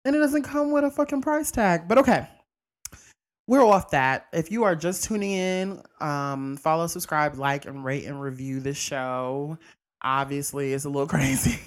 [0.06, 1.90] And it doesn't come with a fucking price tag.
[1.90, 2.30] But okay.
[3.46, 4.28] We're off that.
[4.32, 8.74] If you are just tuning in, um, follow, subscribe, like, and rate and review the
[8.74, 9.58] show.
[10.04, 11.60] Obviously, it's a little crazy.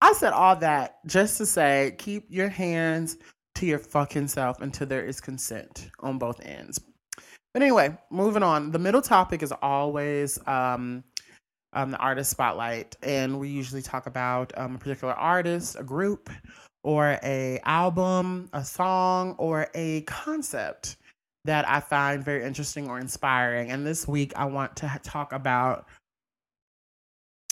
[0.00, 3.16] I said all that just to say keep your hands
[3.56, 6.78] to your fucking self until there is consent on both ends.
[7.52, 8.70] But anyway, moving on.
[8.70, 11.04] The middle topic is always um,
[11.74, 16.30] um, the artist spotlight, and we usually talk about um, a particular artist, a group,
[16.82, 20.96] or a album, a song, or a concept
[21.44, 23.70] that I find very interesting or inspiring.
[23.70, 25.86] And this week, I want to talk about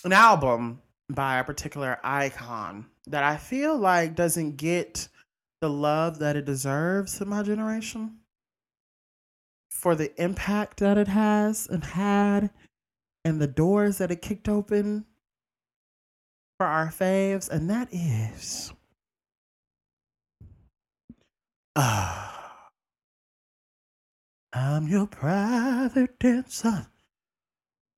[0.05, 5.09] an album by a particular icon that I feel like doesn't get
[5.61, 8.20] the love that it deserves in my generation
[9.81, 12.51] for the impact that it has and had
[13.25, 15.07] and the doors that it kicked open
[16.59, 18.75] for our faves, and that is
[21.77, 22.69] ah,
[24.53, 26.89] I'm your private dancer,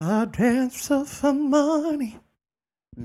[0.01, 2.21] a dancer for money.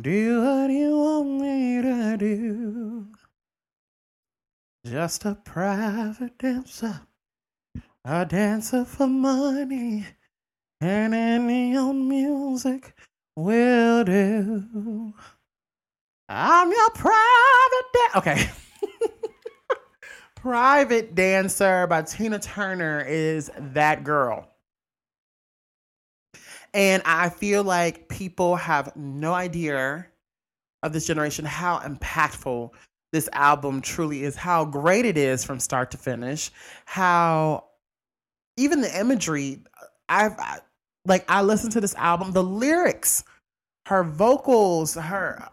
[0.01, 3.07] Do what you want me to do.
[4.85, 7.01] Just a private dancer,
[8.09, 10.05] a dancer for money,
[10.79, 12.95] and any old music
[13.35, 15.13] will do.
[16.29, 18.17] I'm your private dancer.
[18.17, 18.49] Okay.
[20.35, 24.47] Private Dancer by Tina Turner is that girl.
[26.73, 30.07] And I feel like people have no idea
[30.83, 32.71] of this generation how impactful
[33.11, 36.51] this album truly is, how great it is from start to finish,
[36.85, 37.66] how
[38.57, 39.61] even the imagery,
[40.09, 40.59] I've I,
[41.05, 43.23] like I listened to this album, the lyrics,
[43.85, 45.49] her vocals, her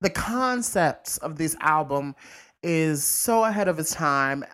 [0.00, 2.14] the concepts of this album
[2.62, 4.44] is so ahead of its time.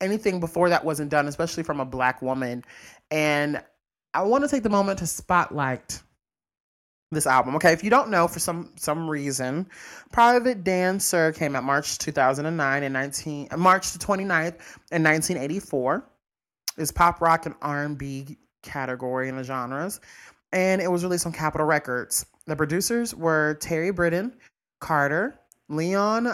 [0.00, 2.64] Anything before that wasn't done, especially from a black woman.
[3.10, 3.62] And
[4.14, 6.02] I want to take the moment to spotlight
[7.12, 7.54] this album.
[7.56, 9.66] Okay, if you don't know for some some reason,
[10.12, 14.58] Private Dancer came out March 2009 and 19 March the 29th
[14.90, 16.04] in 1984.
[16.76, 20.00] It's pop rock and R&B category in the genres,
[20.52, 22.26] and it was released on Capitol Records.
[22.46, 24.36] The producers were Terry Britten,
[24.80, 26.28] Carter, Leon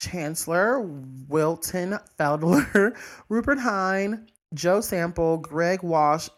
[0.00, 2.96] Chancler, Wilton Felder,
[3.28, 6.28] Rupert Hine, Joe Sample, Greg Walsh,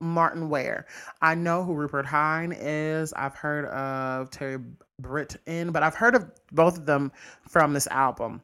[0.00, 0.86] Martyn Ware.
[1.22, 3.12] I know who Rupert Hine is.
[3.14, 4.58] I've heard of Terry
[5.00, 7.12] Britten, but I've heard of both of them
[7.48, 8.42] from this album.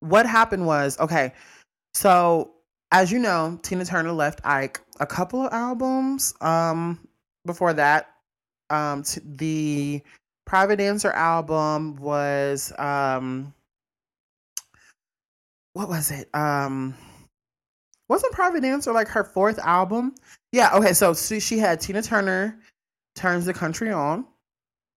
[0.00, 1.32] What happened was okay,
[1.94, 2.52] so
[2.92, 6.98] as you know, Tina Turner left Ike a couple of albums um,
[7.46, 8.10] before that.
[8.68, 10.02] Um, t- the
[10.46, 13.54] Private Dancer album was um,
[15.72, 16.28] what was it?
[16.34, 16.94] Um,
[18.08, 20.14] wasn't Private Dancer like her fourth album?
[20.52, 20.70] Yeah.
[20.74, 20.92] Okay.
[20.92, 22.58] So she, had Tina Turner,
[23.14, 24.26] Turns the Country On,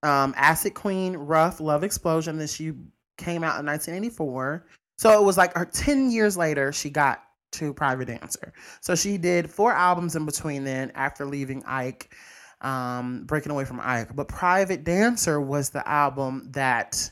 [0.02, 2.38] um, Acid Queen, Rough, Love Explosion.
[2.38, 2.72] Then she
[3.16, 4.66] came out in 1984.
[4.98, 7.22] So it was like her 10 years later, she got
[7.58, 8.52] to Private Dancer.
[8.80, 12.14] So she did four albums in between then after leaving Ike,
[12.60, 14.14] um, breaking away from Ike.
[14.14, 17.10] But Private Dancer was the album that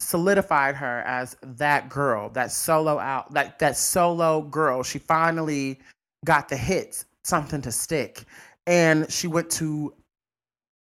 [0.00, 4.82] solidified her as that girl, that solo out, that that solo girl.
[4.82, 5.78] She finally
[6.24, 8.24] got the hits, something to stick,
[8.66, 9.94] and she went to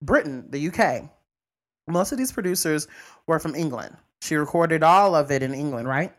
[0.01, 1.09] Britain, the UK.
[1.87, 2.87] Most of these producers
[3.27, 3.95] were from England.
[4.21, 6.13] She recorded all of it in England, right?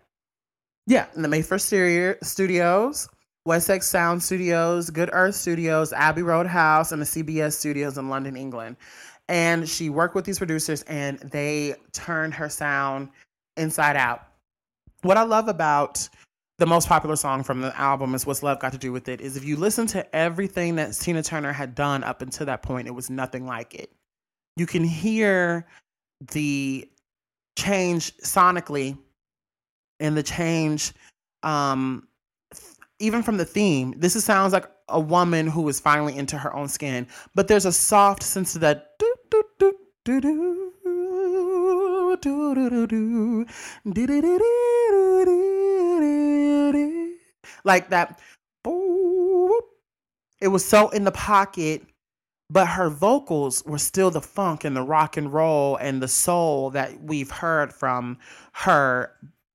[0.87, 3.09] Yeah, in the Mayfair Studios,
[3.45, 8.37] Wessex Sound Studios, Good Earth Studios, Abbey Road House, and the CBS Studios in London,
[8.37, 8.77] England
[9.29, 13.09] and she worked with these producers and they turned her sound
[13.57, 14.27] inside out.
[15.03, 16.09] What I love about
[16.59, 19.21] the most popular song from the album is What's Love Got to Do with It
[19.21, 22.87] is if you listen to everything that Tina Turner had done up until that point,
[22.87, 23.91] it was nothing like it.
[24.57, 25.67] You can hear
[26.33, 26.89] the
[27.59, 28.97] change sonically
[30.03, 30.93] and the change
[31.43, 32.07] um
[32.99, 33.95] even from the theme.
[33.97, 37.67] This is, sounds like a woman who is finally into her own skin, but there's
[37.67, 38.91] a soft sense of that
[47.65, 48.21] like that.
[50.41, 51.83] It was so in the pocket,
[52.51, 56.71] but her vocals were still the funk and the rock and roll and the soul
[56.71, 58.19] that we've heard from
[58.53, 59.13] her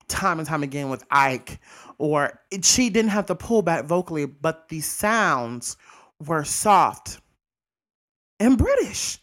[0.08, 1.60] time and time again with Ike.
[1.98, 5.78] Or it, she didn't have to pull back vocally, but the sounds
[6.26, 7.20] were soft
[8.40, 9.20] and British.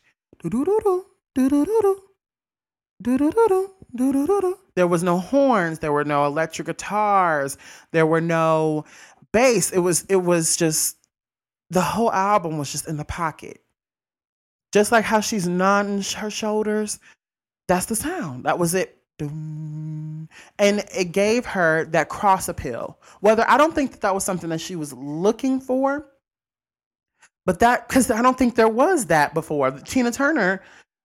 [4.75, 7.57] There was no horns, there were no electric guitars,
[7.93, 8.85] there were no
[9.33, 9.71] bass.
[9.71, 10.97] It was it was just
[11.71, 13.61] the whole album was just in the pocket.
[14.73, 16.99] Just like how she's nodding her shoulders,
[17.69, 18.45] that's the sound.
[18.45, 18.99] That was it.
[19.21, 22.99] And it gave her that cross appeal.
[23.21, 26.07] Whether I don't think that that was something that she was looking for,
[27.47, 29.71] but that because I don't think there was that before.
[29.71, 30.63] Tina Turner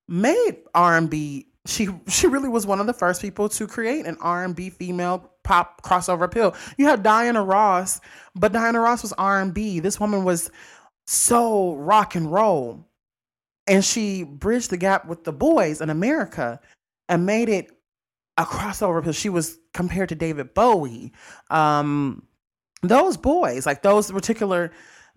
[0.08, 1.48] made R and B.
[1.68, 4.70] She she really was one of the first people to create an R and B
[4.70, 6.56] female pop crossover appeal.
[6.78, 8.00] You had Diana Ross,
[8.36, 9.80] but Diana Ross was R and B.
[9.80, 10.50] This woman was
[11.06, 12.88] so rock and roll,
[13.68, 16.60] and she bridged the gap with the boys in America
[17.10, 17.72] and made it
[18.40, 19.12] a crossover appeal.
[19.12, 21.12] She was compared to David Bowie.
[21.52, 22.24] Um,
[22.82, 24.72] those boys, like those particular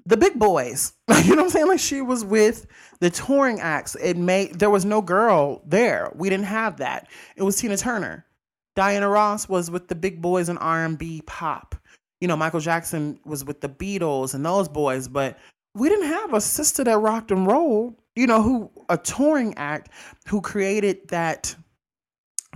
[0.05, 0.93] the big boys.
[1.25, 1.68] you know what I'm saying?
[1.68, 2.66] Like she was with
[2.99, 3.95] the touring acts.
[4.03, 6.11] It made there was no girl there.
[6.16, 7.09] We didn't have that.
[7.37, 8.27] It was Tina Turner.
[8.75, 11.77] Diana Ross was with the big boys in R&B pop.
[12.20, 15.39] You know, Michael Jackson was with the Beatles and those boys, but
[15.75, 19.91] we didn't have a sister that rocked and rolled, you know, who a touring act
[20.27, 21.55] who created that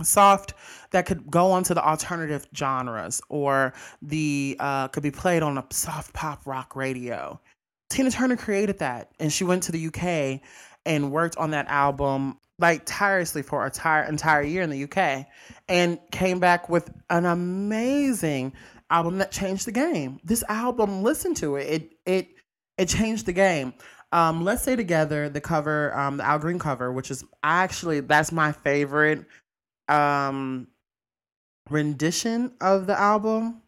[0.03, 0.53] soft
[0.91, 5.65] that could go onto the alternative genres or the uh, could be played on a
[5.71, 7.39] soft pop rock radio.
[7.89, 10.41] Tina Turner created that, and she went to the UK
[10.85, 15.25] and worked on that album like tirelessly for a entire entire year in the UK,
[15.67, 18.53] and came back with an amazing
[18.89, 20.19] album that changed the game.
[20.23, 21.67] This album, listen to it.
[21.67, 22.27] It it
[22.77, 23.73] it changed the game.
[24.11, 28.31] Um, Let's Stay Together, the cover, um, the Al Green cover, which is actually that's
[28.31, 29.25] my favorite
[29.89, 30.67] um
[31.69, 33.61] rendition of the album.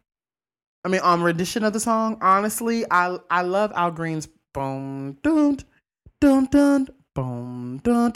[0.85, 2.17] I mean, um, rendition of the song.
[2.21, 5.57] Honestly, I I love Al Green's boom dun
[6.21, 8.13] dun dun boom dun.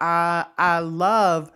[0.00, 1.52] I I love,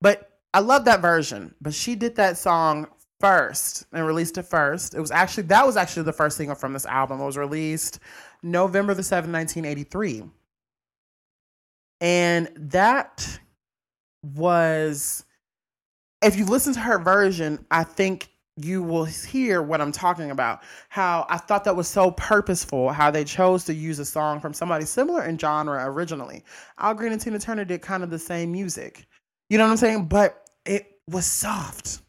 [0.00, 1.54] but I love that version.
[1.60, 2.88] But she did that song
[3.20, 4.94] first and released it first.
[4.94, 7.20] It was actually that was actually the first single from this album.
[7.20, 7.98] It was released
[8.42, 10.24] November the 7th, 1983.
[12.00, 13.38] And that
[14.34, 15.24] was
[16.22, 20.62] if you listen to her version, I think you will hear what I'm talking about.
[20.88, 24.54] How I thought that was so purposeful, how they chose to use a song from
[24.54, 26.42] somebody similar in genre originally.
[26.78, 29.06] Al Green and Tina Turner did kind of the same music.
[29.50, 30.06] You know what I'm saying?
[30.06, 32.00] But it was soft.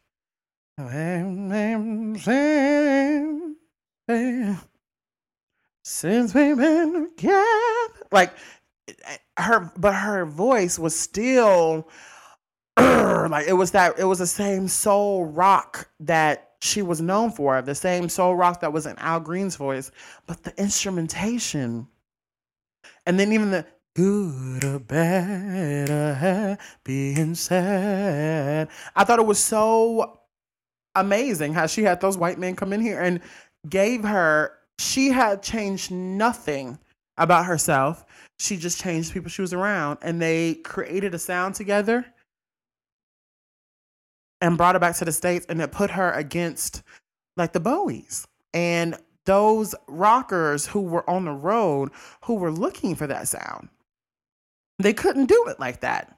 [5.83, 7.45] Since we've been together,
[8.11, 8.33] like
[9.37, 11.87] her but her voice was still
[12.77, 17.61] like it was that it was the same soul rock that she was known for
[17.61, 19.91] the same soul rock that was in al green's voice
[20.25, 21.87] but the instrumentation
[23.05, 23.65] and then even the
[23.95, 30.19] good or bad or happy sad i thought it was so
[30.95, 33.19] amazing how she had those white men come in here and
[33.67, 36.77] gave her she had changed nothing
[37.17, 38.05] about herself.
[38.39, 42.05] She just changed people she was around and they created a sound together
[44.41, 46.83] and brought her back to the states and it put her against
[47.35, 48.95] like the bowies and
[49.25, 51.89] those rockers who were on the road
[52.25, 53.69] who were looking for that sound.
[54.79, 56.17] They couldn't do it like that.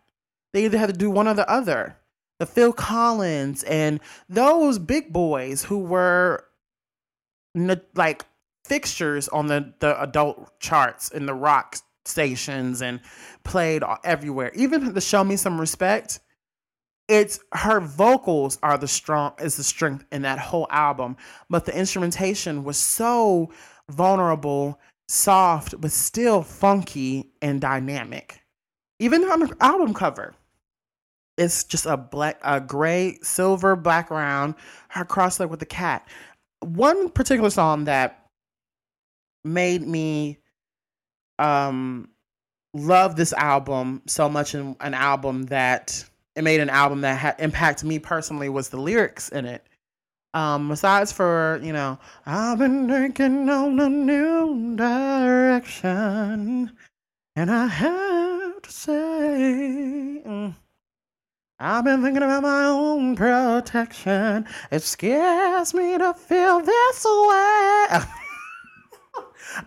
[0.54, 1.96] They either had to do one or the other.
[2.40, 6.46] The phil collins and those big boys who were
[7.96, 8.26] like
[8.70, 13.02] fixtures on the, the adult charts in the rock stations and
[13.44, 14.52] played everywhere.
[14.56, 16.20] Even the Show Me Some Respect,
[17.08, 21.18] it's her vocals are the strong is the strength in that whole album,
[21.50, 23.52] but the instrumentation was so
[23.90, 28.42] vulnerable, soft, but still funky and dynamic.
[29.00, 30.36] Even on the album cover,
[31.38, 34.56] it's just a black, a gray, silver background,
[34.90, 36.08] her cross leg with the cat.
[36.60, 38.19] One particular song that
[39.44, 40.38] made me
[41.38, 42.10] um
[42.74, 46.04] love this album so much in an album that
[46.36, 49.66] it made an album that had impacted me personally was the lyrics in it.
[50.34, 56.72] Um, besides for, you know, I've been thinking on a new direction,
[57.36, 60.56] and I have to say, mm,
[61.60, 64.46] I've been thinking about my own protection.
[64.72, 68.00] It scares me to feel this way.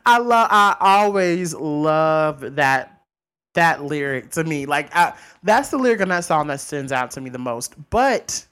[0.07, 0.49] I love.
[0.51, 3.03] I always love that
[3.55, 4.67] that lyric to me.
[4.67, 7.75] Like I, that's the lyric in that song that stands out to me the most.
[7.91, 8.47] But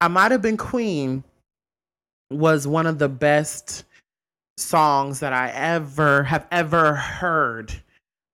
[0.00, 1.24] I might have been Queen
[2.30, 3.84] was one of the best
[4.58, 7.72] songs that I ever have ever heard.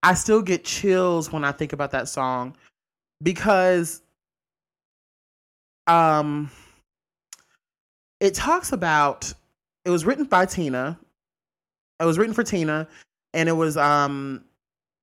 [0.03, 2.57] I still get chills when I think about that song
[3.23, 4.03] because
[5.87, 6.51] um
[8.21, 9.33] it talks about
[9.85, 10.99] it was written by Tina.
[12.01, 12.89] It was written for Tina,
[13.35, 14.45] and it was um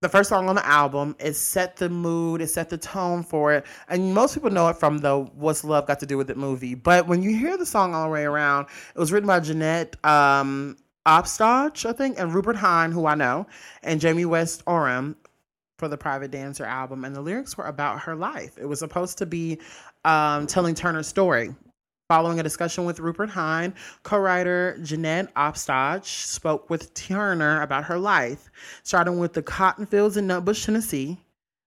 [0.01, 1.15] the first song on the album.
[1.19, 4.77] It set the mood, it set the tone for it, and most people know it
[4.77, 6.75] from the "What's Love Got to Do with It" movie.
[6.75, 9.95] But when you hear the song all the way around, it was written by Jeanette
[10.05, 13.47] um, I think, and Rupert Hine, who I know,
[13.83, 15.15] and Jamie West Oram
[15.77, 18.57] for the Private Dancer album, and the lyrics were about her life.
[18.57, 19.59] It was supposed to be
[20.05, 21.55] um, telling Turner's story
[22.09, 27.99] Following a discussion with Rupert Hine, co writer Jeanette Obstoj spoke with Turner about her
[27.99, 28.49] life,
[28.81, 31.19] starting with the cotton fields in Nutbush, Tennessee.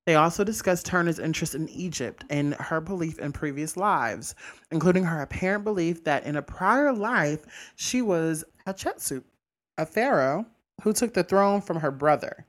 [0.05, 4.34] They also discussed Turner's interest in Egypt and her belief in previous lives,
[4.72, 9.22] including her apparent belief that in a prior life she was Hatshepsut,
[9.78, 10.45] a pharaoh
[10.82, 12.47] who took the throne from her brother.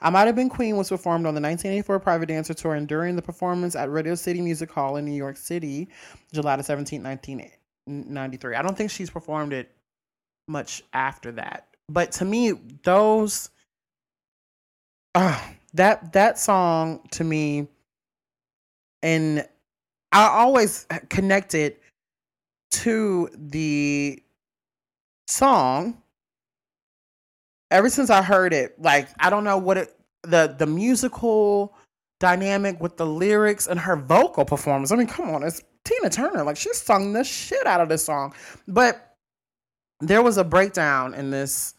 [0.00, 3.16] I Might Have Been Queen was performed on the 1984 Private Dancer Tour and during
[3.16, 5.88] the performance at Radio City Music Hall in New York City,
[6.32, 8.56] July 17, 1993.
[8.56, 9.70] I don't think she's performed it
[10.48, 11.68] much after that.
[11.88, 13.50] But to me, those
[15.14, 15.40] uh,
[15.74, 17.68] that that song to me
[19.02, 19.46] and
[20.12, 21.76] I always connected
[22.70, 24.22] to the
[25.26, 26.02] song
[27.74, 31.74] ever since I heard it, like I don't know what it the the musical
[32.20, 34.92] dynamic with the lyrics and her vocal performance.
[34.92, 36.44] I mean, come on, it's Tina Turner.
[36.44, 38.32] Like she sung the shit out of this song.
[38.68, 39.16] But
[40.00, 41.74] there was a breakdown in this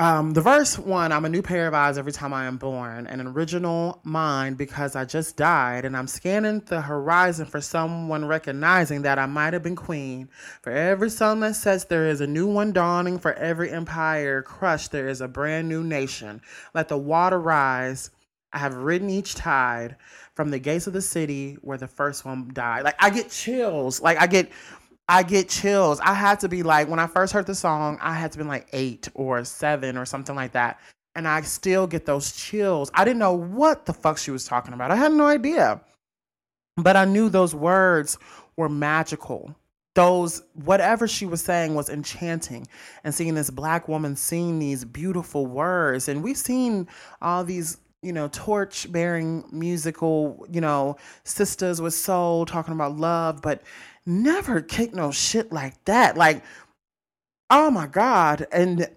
[0.00, 3.08] um, the verse one, I'm a new pair of eyes every time I am born,
[3.08, 9.02] an original mind because I just died, and I'm scanning the horizon for someone recognizing
[9.02, 10.28] that I might have been queen.
[10.62, 13.18] For every sun that sets, there is a new one dawning.
[13.18, 16.42] For every empire crushed, there is a brand new nation.
[16.74, 18.10] Let the water rise.
[18.52, 19.96] I have ridden each tide
[20.34, 22.84] from the gates of the city where the first one died.
[22.84, 24.00] Like I get chills.
[24.00, 24.50] Like I get
[25.08, 26.00] I get chills.
[26.00, 28.44] I had to be like, when I first heard the song, I had to be
[28.44, 30.78] like eight or seven or something like that.
[31.14, 32.90] And I still get those chills.
[32.94, 34.90] I didn't know what the fuck she was talking about.
[34.90, 35.80] I had no idea.
[36.76, 38.18] But I knew those words
[38.56, 39.56] were magical.
[39.94, 42.68] Those, whatever she was saying was enchanting.
[43.02, 46.08] And seeing this black woman sing these beautiful words.
[46.08, 46.86] And we've seen
[47.22, 53.42] all these you know, torch bearing musical, you know, sisters with soul talking about love,
[53.42, 53.62] but
[54.08, 56.16] never kick no shit like that.
[56.16, 56.42] Like,
[57.50, 58.46] oh my God.
[58.50, 58.88] And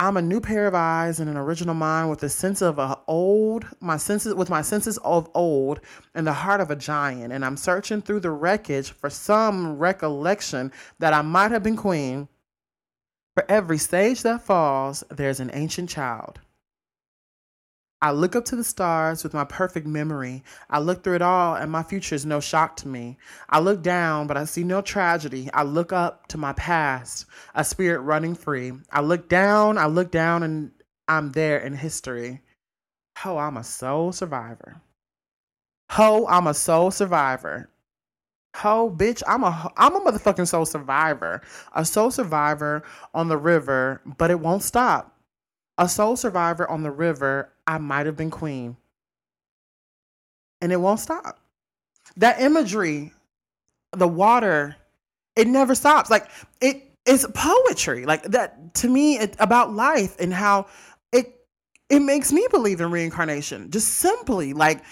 [0.00, 2.98] I'm a new pair of eyes and an original mind with a sense of a
[3.06, 5.80] old, my senses with my senses of old
[6.14, 7.32] and the heart of a giant.
[7.32, 12.28] And I'm searching through the wreckage for some recollection that I might have been queen.
[13.34, 16.40] For every stage that falls, there's an ancient child.
[18.04, 20.44] I look up to the stars with my perfect memory.
[20.68, 23.16] I look through it all, and my future is no shock to me.
[23.48, 25.48] I look down, but I see no tragedy.
[25.54, 27.24] I look up to my past,
[27.54, 28.72] a spirit running free.
[28.92, 30.70] I look down, I look down, and
[31.08, 32.42] I'm there in history.
[33.20, 34.82] Ho, I'm a soul survivor.
[35.92, 37.70] Ho, I'm a soul survivor.
[38.56, 41.40] Ho, bitch, I'm a I'm a motherfucking soul survivor.
[41.74, 42.82] A soul survivor
[43.14, 45.13] on the river, but it won't stop.
[45.78, 48.76] A soul survivor on the river, I might have been queen.
[50.60, 51.40] And it won't stop.
[52.16, 53.12] That imagery,
[53.92, 54.76] the water,
[55.36, 56.10] it never stops.
[56.10, 56.28] Like
[56.60, 58.06] it is poetry.
[58.06, 60.66] Like that to me it, about life and how
[61.12, 61.34] it
[61.90, 63.70] it makes me believe in reincarnation.
[63.70, 64.82] Just simply like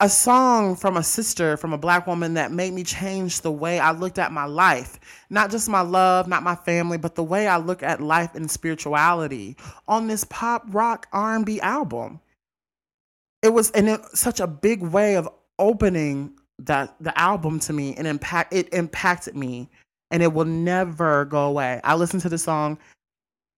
[0.00, 3.78] a song from a sister, from a black woman that made me change the way
[3.78, 4.98] I looked at my life.
[5.28, 8.50] Not just my love, not my family, but the way I look at life and
[8.50, 12.18] spirituality on this pop rock R&B album.
[13.42, 15.28] It was in such a big way of
[15.58, 19.68] opening that the album to me and impact it impacted me
[20.10, 21.80] and it will never go away.
[21.84, 22.78] I listen to the song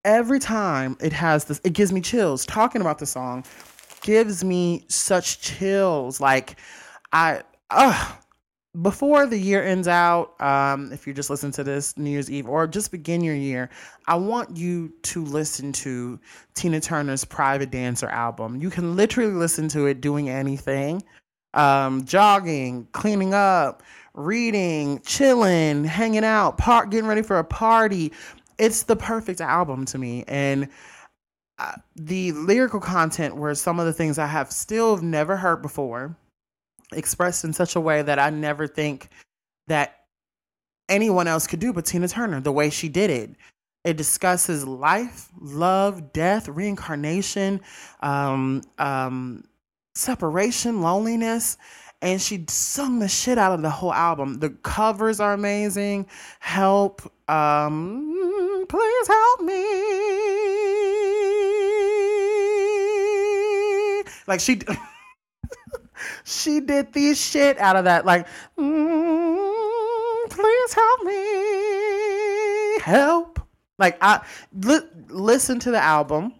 [0.04, 3.44] every time it has this it gives me chills talking about the song
[4.02, 6.20] gives me such chills.
[6.20, 6.56] Like
[7.12, 8.14] I uh
[8.80, 12.48] before the year ends out, um, if you just listen to this New Year's Eve
[12.48, 13.68] or just begin your year,
[14.06, 16.18] I want you to listen to
[16.54, 18.62] Tina Turner's Private Dancer album.
[18.62, 21.02] You can literally listen to it doing anything
[21.54, 23.82] um, jogging, cleaning up,
[24.14, 28.12] reading, chilling, hanging out, park, getting ready for a party.
[28.58, 30.24] It's the perfect album to me.
[30.28, 30.68] And
[31.96, 36.16] the lyrical content were some of the things I have still never heard before,
[36.92, 39.08] expressed in such a way that I never think
[39.66, 40.00] that
[40.88, 43.30] anyone else could do but Tina Turner, the way she did it.
[43.84, 47.60] It discusses life, love, death, reincarnation,
[48.00, 49.44] um, um,
[49.94, 51.56] separation, loneliness.
[52.00, 54.40] And she sung the shit out of the whole album.
[54.40, 56.06] The covers are amazing.
[56.40, 57.02] Help.
[57.28, 60.31] Um, please help me
[64.32, 64.60] Like she
[66.24, 68.06] she did the shit out of that.
[68.06, 68.26] Like,
[68.58, 73.40] mm, please help me, help.
[73.78, 74.24] Like I
[74.54, 76.32] li- listen to the album,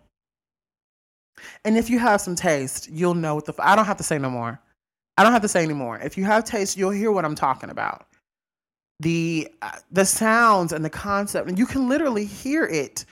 [1.66, 3.52] and if you have some taste, you'll know what the.
[3.58, 4.58] I don't have to say no more.
[5.18, 5.98] I don't have to say anymore.
[5.98, 8.06] If you have taste, you'll hear what I'm talking about.
[9.00, 13.04] The uh, the sounds and the concept, and you can literally hear it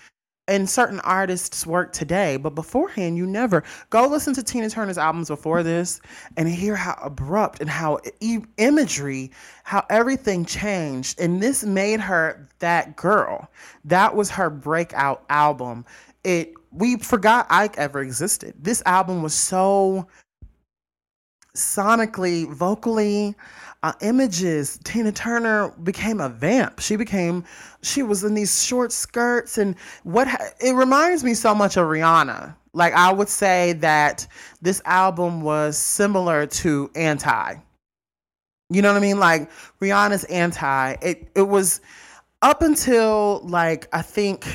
[0.48, 5.28] in certain artists' work today, but beforehand, you never go listen to Tina Turner's albums
[5.28, 6.00] before this
[6.36, 9.30] and hear how abrupt and how e- imagery,
[9.64, 11.20] how everything changed.
[11.20, 13.48] And this made her that girl.
[13.84, 15.84] That was her breakout album.
[16.24, 18.54] it we forgot Ike ever existed.
[18.58, 20.06] This album was so
[21.56, 23.34] sonically, vocally,
[23.82, 24.78] uh, images.
[24.84, 26.80] Tina Turner became a vamp.
[26.80, 27.44] She became,
[27.82, 31.86] she was in these short skirts, and what ha- it reminds me so much of
[31.86, 32.54] Rihanna.
[32.72, 34.26] Like I would say that
[34.62, 37.54] this album was similar to Anti.
[38.68, 39.18] You know what I mean?
[39.18, 39.50] Like
[39.80, 40.96] Rihanna's Anti.
[41.02, 41.80] It it was
[42.42, 44.46] up until like I think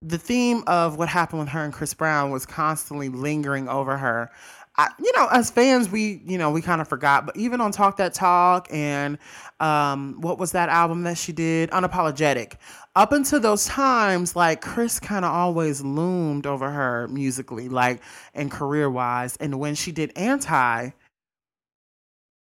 [0.00, 4.30] the theme of what happened with her and Chris Brown was constantly lingering over her.
[4.76, 7.72] I, you know, as fans, we, you know, we kind of forgot, but even on
[7.72, 9.18] Talk That Talk and
[9.60, 11.70] um, what was that album that she did?
[11.70, 12.54] Unapologetic.
[12.96, 18.00] Up until those times, like Chris kind of always loomed over her musically, like
[18.32, 19.36] and career wise.
[19.36, 20.90] And when she did Anti,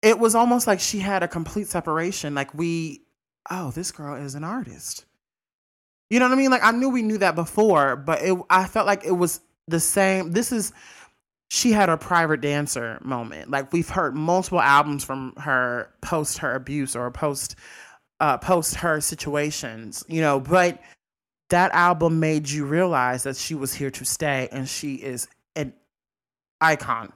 [0.02, 2.36] it was almost like she had a complete separation.
[2.36, 3.02] Like we,
[3.50, 5.06] oh, this girl is an artist.
[6.10, 6.52] You know what I mean?
[6.52, 9.80] Like I knew we knew that before, but it, I felt like it was the
[9.80, 10.32] same.
[10.32, 10.74] This is
[11.50, 13.50] she had a private dancer moment.
[13.50, 17.56] Like we've heard multiple albums from her post her abuse or post
[18.20, 20.80] uh, post her situations, you know, but
[21.50, 25.74] that album made you realize that she was here to stay and she is an
[26.62, 27.12] icon.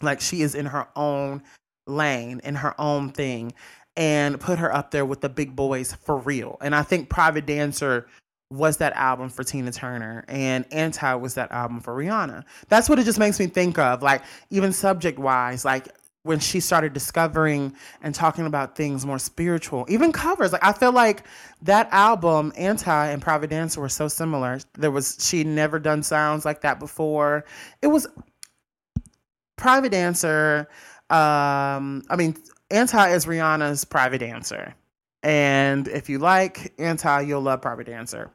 [0.00, 1.42] Like she is in her own
[1.86, 3.52] lane, in her own thing,
[3.96, 6.56] and put her up there with the big boys for real.
[6.60, 8.06] And I think Private Dancer
[8.50, 12.44] was that album for Tina Turner and Anti was that album for Rihanna.
[12.68, 14.02] That's what it just makes me think of.
[14.02, 15.88] Like, even subject wise, like
[16.22, 20.52] when she started discovering and talking about things more spiritual, even covers.
[20.52, 21.22] Like, I feel like
[21.62, 24.58] that album, Anti and Private Dancer, were so similar.
[24.74, 27.44] There was, she'd never done sounds like that before.
[27.82, 28.06] It was
[29.56, 30.68] Private Dancer.
[31.08, 32.36] Um, I mean,
[32.70, 34.74] Anti is Rihanna's Private Dancer.
[35.22, 38.30] And if you like Anti, you'll love Private Dancer.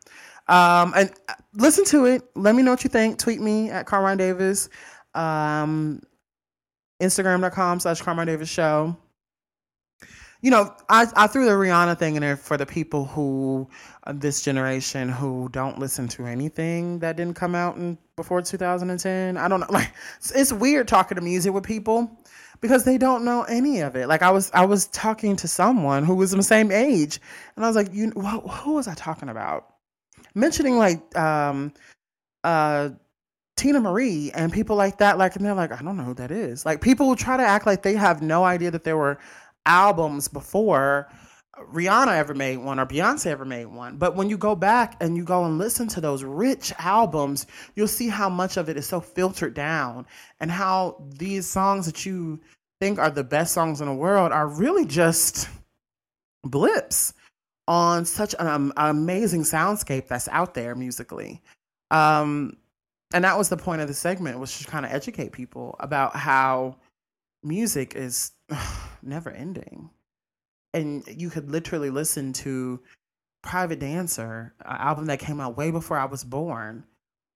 [0.47, 2.23] Um, and uh, listen to it.
[2.35, 3.17] Let me know what you think.
[3.17, 4.69] Tweet me at Carmine Davis.
[5.13, 6.01] Um,
[7.01, 8.95] Instagram.com slash Carmine Davis Show.
[10.41, 13.67] You know, I, I threw the Rihanna thing in there for the people who,
[14.03, 19.37] uh, this generation, who don't listen to anything that didn't come out in, before 2010.
[19.37, 19.65] I don't know.
[19.71, 22.19] Like, it's, it's weird talking to music with people
[22.61, 24.07] because they don't know any of it.
[24.07, 27.19] Like I was I was talking to someone who was the same age,
[27.55, 29.67] and I was like, you wh- who was I talking about?
[30.33, 31.73] Mentioning like um
[32.43, 32.89] uh
[33.57, 36.31] Teena Marie and people like that, like and they're like, I don't know who that
[36.31, 36.65] is.
[36.65, 39.17] Like people will try to act like they have no idea that there were
[39.65, 41.07] albums before
[41.59, 43.97] Rihanna ever made one or Beyonce ever made one.
[43.97, 47.87] But when you go back and you go and listen to those rich albums, you'll
[47.87, 50.05] see how much of it is so filtered down
[50.39, 52.39] and how these songs that you
[52.79, 55.47] think are the best songs in the world are really just
[56.43, 57.13] blips
[57.67, 61.41] on such an, um, amazing soundscape that's out there musically.
[61.89, 62.57] Um,
[63.13, 66.15] and that was the point of the segment was to kind of educate people about
[66.15, 66.75] how
[67.43, 68.31] music is
[69.01, 69.89] never ending
[70.75, 72.81] and you could literally listen to
[73.41, 76.83] Private Dancer, an album that came out way before I was born,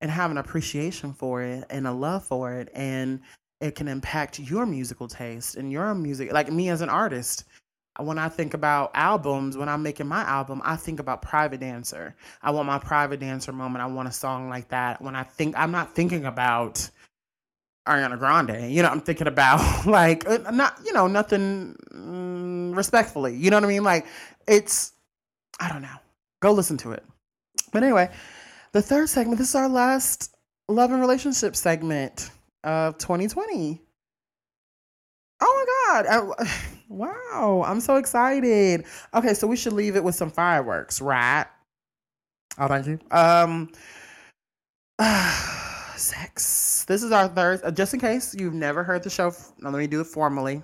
[0.01, 3.21] and have an appreciation for it and a love for it, and
[3.61, 6.31] it can impact your musical taste and your music.
[6.33, 7.45] Like me as an artist,
[7.97, 12.15] when I think about albums, when I'm making my album, I think about Private Dancer.
[12.41, 13.81] I want my Private Dancer moment.
[13.81, 15.01] I want a song like that.
[15.01, 16.89] When I think, I'm not thinking about
[17.89, 18.71] Ariana Grande.
[18.71, 23.35] You know, I'm thinking about like uh, not, you know, nothing um, respectfully.
[23.35, 23.83] You know what I mean?
[23.83, 24.05] Like
[24.47, 24.93] it's,
[25.59, 25.97] I don't know.
[26.41, 27.03] Go listen to it.
[27.73, 28.09] But anyway,
[28.71, 29.39] the third segment.
[29.39, 30.35] This is our last
[30.67, 32.31] love and relationship segment
[32.63, 33.81] of 2020.
[35.41, 36.35] Oh my god!
[36.39, 36.57] I,
[36.89, 38.85] wow, I'm so excited.
[39.13, 41.45] Okay, so we should leave it with some fireworks, right?
[42.57, 42.99] Oh, thank you.
[43.11, 43.71] Um.
[46.09, 46.85] sex.
[46.87, 47.61] This is our third.
[47.63, 49.31] Uh, just in case you've never heard the show,
[49.61, 50.61] let me do it formally.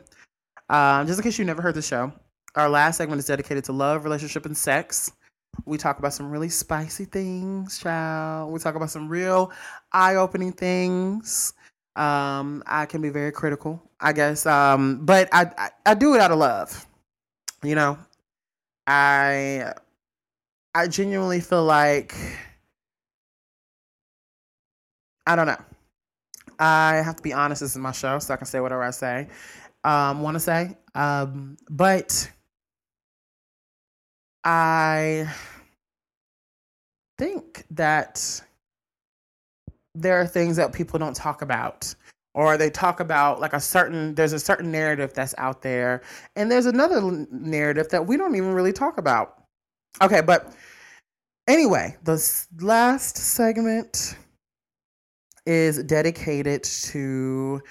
[0.69, 2.11] Uh, just in case you've never heard the show,
[2.55, 5.11] our last segment is dedicated to love, relationship, and sex.
[5.65, 8.51] We talk about some really spicy things, child.
[8.51, 9.51] We talk about some real
[9.93, 11.53] eye-opening things.
[11.95, 16.19] Um, I can be very critical, I guess, um, but I, I I do it
[16.19, 16.85] out of love.
[17.63, 17.97] You know,
[18.85, 19.71] I
[20.73, 22.13] I genuinely feel like
[25.27, 25.57] I don't know.
[26.59, 27.61] I have to be honest.
[27.61, 29.27] This is my show, so I can say whatever I say,
[29.83, 30.77] um, want to say.
[30.93, 32.31] Um, but
[34.43, 35.27] I
[37.17, 38.41] think that
[39.95, 41.93] there are things that people don't talk about
[42.33, 46.01] or they talk about like a certain there's a certain narrative that's out there
[46.35, 49.43] and there's another narrative that we don't even really talk about
[50.01, 50.53] okay but
[51.47, 52.13] Anyway, the
[52.59, 54.17] last segment
[55.45, 57.61] is dedicated to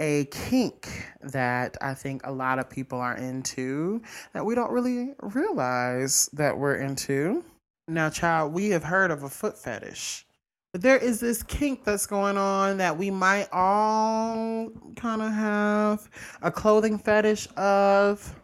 [0.00, 0.88] a kink
[1.22, 6.58] that I think a lot of people are into that we don't really realize that
[6.58, 7.44] we're into.
[7.86, 10.26] Now, child, we have heard of a foot fetish.
[10.72, 16.10] But there is this kink that's going on that we might all kind of have
[16.42, 18.34] a clothing fetish of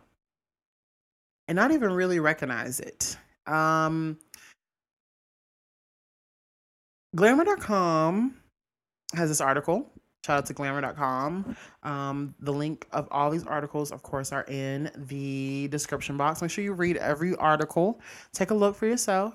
[1.48, 3.16] and not even really recognize it.
[3.48, 4.18] Um,
[7.16, 8.39] Glamour.com
[9.14, 9.90] has this article.
[10.24, 11.56] Shout out to glamour.com.
[11.82, 16.42] Um, the link of all these articles, of course, are in the description box.
[16.42, 18.00] Make sure you read every article.
[18.32, 19.34] Take a look for yourself.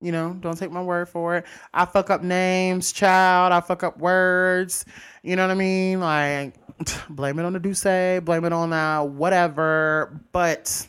[0.00, 1.44] You know, don't take my word for it.
[1.74, 3.52] I fuck up names, child.
[3.52, 4.84] I fuck up words.
[5.22, 6.00] You know what I mean?
[6.00, 6.54] Like,
[7.10, 7.82] blame it on the Duce,
[8.24, 10.20] blame it on that, whatever.
[10.32, 10.86] But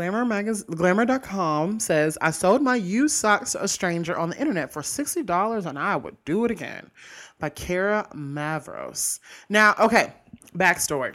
[0.00, 0.24] Glamour
[0.70, 5.66] glamour.com says, I sold my used socks to a stranger on the internet for $60
[5.66, 6.90] and I would do it again.
[7.38, 9.20] By Kara Mavros.
[9.50, 10.14] Now, okay,
[10.56, 11.14] backstory.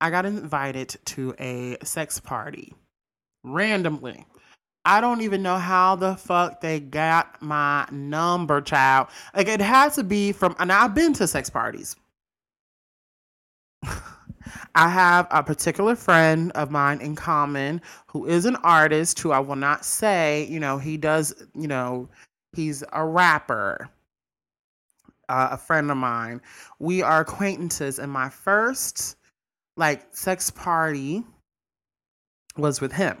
[0.00, 2.74] I got invited to a sex party
[3.44, 4.26] randomly.
[4.84, 9.06] I don't even know how the fuck they got my number, child.
[9.36, 11.94] Like, it had to be from, and I've been to sex parties.
[14.74, 19.40] I have a particular friend of mine in common who is an artist who I
[19.40, 22.08] will not say, you know, he does, you know,
[22.54, 23.88] he's a rapper.
[25.28, 26.40] Uh, a friend of mine.
[26.80, 29.14] We are acquaintances, and my first
[29.76, 31.22] like sex party
[32.56, 33.16] was with him.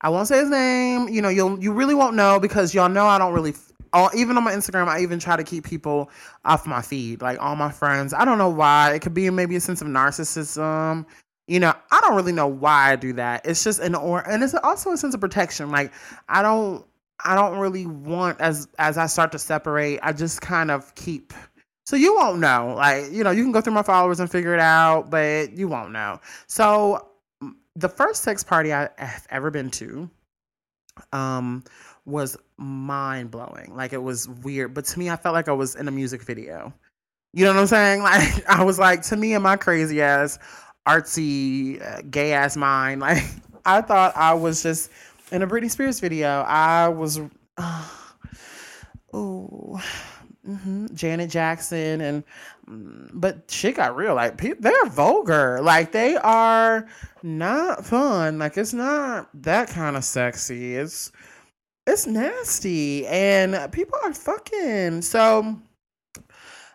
[0.00, 1.08] I won't say his name.
[1.08, 3.54] You know, you'll you really won't know because y'all know I don't really
[3.94, 6.10] all, even on my Instagram, I even try to keep people
[6.44, 8.12] off my feed, like all my friends.
[8.12, 8.92] I don't know why.
[8.92, 11.06] It could be maybe a sense of narcissism.
[11.46, 13.46] You know, I don't really know why I do that.
[13.46, 15.70] It's just an or, and it's also a sense of protection.
[15.70, 15.92] Like
[16.28, 16.84] I don't,
[17.24, 20.00] I don't really want as as I start to separate.
[20.02, 21.32] I just kind of keep.
[21.86, 22.74] So you won't know.
[22.76, 25.68] Like you know, you can go through my followers and figure it out, but you
[25.68, 26.20] won't know.
[26.46, 27.08] So
[27.76, 30.10] the first sex party I have ever been to,
[31.12, 31.64] um,
[32.04, 33.74] was mind blowing.
[33.74, 36.22] Like it was weird, but to me, I felt like I was in a music
[36.22, 36.72] video.
[37.32, 38.02] You know what I'm saying?
[38.02, 40.38] Like I was like, to me and my crazy ass,
[40.86, 43.24] artsy, uh, gay ass mind, like
[43.64, 44.90] I thought I was just
[45.32, 46.42] in a Britney Spears video.
[46.42, 47.20] I was,
[47.56, 47.88] uh,
[49.12, 49.82] oh.
[50.48, 50.94] Mm-hmm.
[50.94, 52.24] Janet Jackson and
[52.68, 54.14] mm, but shit got real.
[54.14, 55.60] Like they're vulgar.
[55.62, 56.86] Like they are
[57.22, 58.38] not fun.
[58.38, 60.76] Like it's not that kind of sexy.
[60.76, 61.12] It's
[61.86, 65.00] it's nasty and people are fucking.
[65.00, 65.62] So um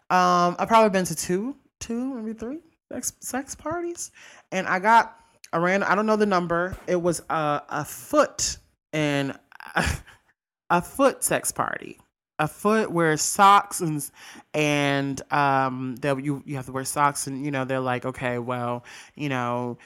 [0.09, 2.59] I've probably been to two, two, maybe three
[2.91, 4.09] sex, sex parties.
[4.51, 5.15] And I got
[5.53, 6.75] a random I don't know the number.
[6.87, 8.57] It was a a foot
[8.93, 9.37] and
[9.75, 9.85] a,
[10.71, 11.99] a foot sex party.
[12.39, 14.09] A foot wears socks and
[14.53, 18.39] and um that you you have to wear socks and you know they're like okay
[18.39, 18.85] well
[19.15, 19.77] you know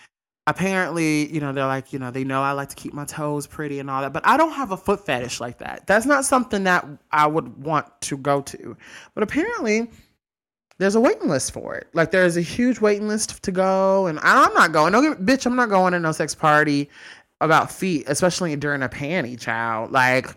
[0.47, 3.47] apparently, you know, they're like, you know, they know I like to keep my toes
[3.47, 5.87] pretty and all that, but I don't have a foot fetish like that.
[5.87, 8.75] That's not something that I would want to go to.
[9.13, 9.89] But apparently,
[10.79, 11.87] there's a waiting list for it.
[11.93, 14.91] Like there's a huge waiting list to go, and I'm not going.
[14.91, 16.89] No, bitch, I'm not going to no sex party
[17.41, 19.91] about feet, especially during a panty child.
[19.91, 20.35] Like,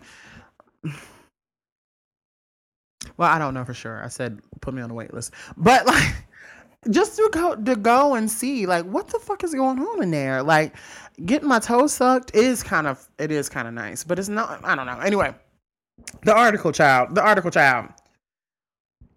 [3.17, 4.03] well, I don't know for sure.
[4.03, 6.13] I said put me on the wait list, but like
[6.89, 10.11] just to go to go and see like what the fuck is going on in
[10.11, 10.43] there?
[10.43, 10.75] Like
[11.25, 14.63] getting my toes sucked is kind of it is kind of nice but it's not
[14.63, 14.99] i don't know.
[14.99, 15.33] Anyway
[16.23, 17.89] the article child the article child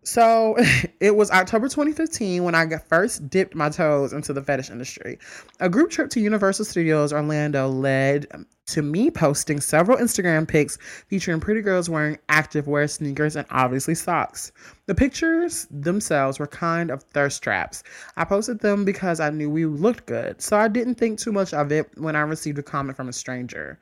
[0.03, 0.57] so
[1.01, 5.19] it was October 2015 when I first dipped my toes into the fetish industry.
[5.61, 8.27] A group trip to Universal Studios Orlando led
[8.71, 10.79] to me posting several Instagram pics
[11.09, 14.53] featuring pretty girls wearing activewear, sneakers, and obviously socks.
[14.87, 17.83] The pictures themselves were kind of thirst traps.
[18.17, 21.53] I posted them because I knew we looked good, so I didn't think too much
[21.53, 23.79] of it when I received a comment from a stranger.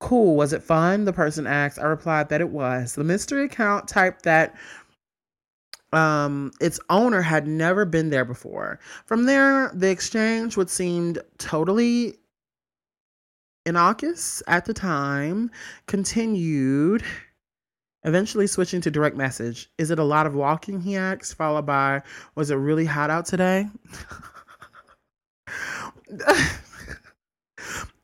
[0.00, 1.04] Cool, was it fun?
[1.04, 1.78] The person asked.
[1.78, 2.96] I replied that it was.
[2.96, 4.56] The mystery account typed that
[5.92, 8.80] um, its owner had never been there before.
[9.06, 12.16] From there, the exchange, which seemed totally
[13.66, 15.50] innocuous at the time,
[15.86, 17.02] continued,
[18.04, 19.70] eventually switching to direct message.
[19.78, 20.80] Is it a lot of walking?
[20.80, 22.02] He asked, followed by,
[22.34, 23.66] Was it really hot out today?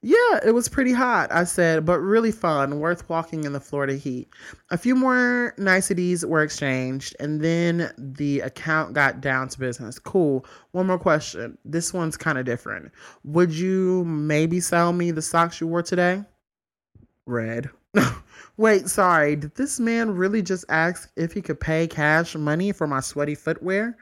[0.01, 3.97] Yeah, it was pretty hot, I said, but really fun, worth walking in the Florida
[3.97, 4.29] heat.
[4.71, 9.99] A few more niceties were exchanged, and then the account got down to business.
[9.99, 10.47] Cool.
[10.71, 11.59] One more question.
[11.65, 12.93] This one's kind of different.
[13.25, 16.23] Would you maybe sell me the socks you wore today?
[17.29, 17.71] Red.
[18.57, 19.37] Wait, sorry.
[19.37, 23.35] Did this man really just ask if he could pay cash money for my sweaty
[23.35, 23.97] footwear?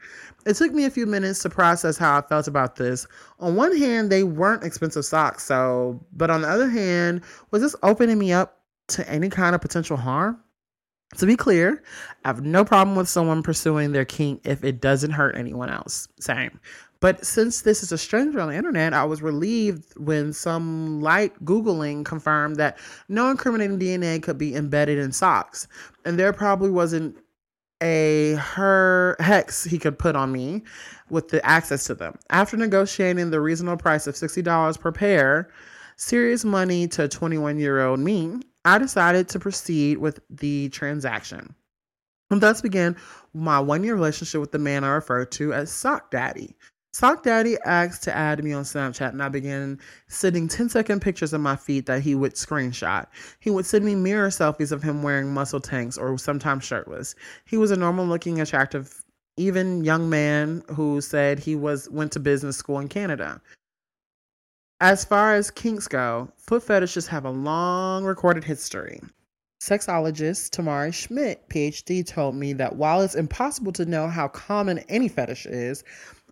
[0.45, 3.05] It took me a few minutes to process how I felt about this.
[3.39, 7.21] On one hand, they weren't expensive socks, so, but on the other hand,
[7.51, 10.39] was this opening me up to any kind of potential harm?
[11.17, 11.81] To be clear,
[12.25, 16.07] I have no problem with someone pursuing their kink if it doesn't hurt anyone else.
[16.19, 16.59] Same.
[16.99, 21.33] But since this is a stranger on the internet, I was relieved when some light
[21.45, 22.77] Googling confirmed that
[23.07, 25.67] no incriminating DNA could be embedded in socks.
[26.05, 27.17] And there probably wasn't
[27.81, 30.63] a her hex he could put on me
[31.09, 32.17] with the access to them.
[32.29, 35.49] After negotiating the reasonable price of $60 per pair,
[35.95, 41.53] serious money to 21 year old me, I decided to proceed with the transaction.
[42.29, 42.97] And thus began
[43.33, 46.55] my one year relationship with the man I refer to as Sock Daddy.
[46.93, 51.33] Sock Daddy asked to add me on Snapchat, and I began sending 10 second pictures
[51.33, 53.05] of my feet that he would screenshot.
[53.39, 57.13] He would send me mirror selfies of him wearing muscle tanks or sometimes shirtless.
[57.45, 59.03] He was a normal looking, attractive,
[59.35, 63.41] even young man who said he was went to business school in Canada.
[64.79, 69.01] As far as kinks go, foot fetishes have a long recorded history.
[69.59, 75.07] Sexologist Tamara Schmidt, PhD, told me that while it's impossible to know how common any
[75.07, 75.83] fetish is,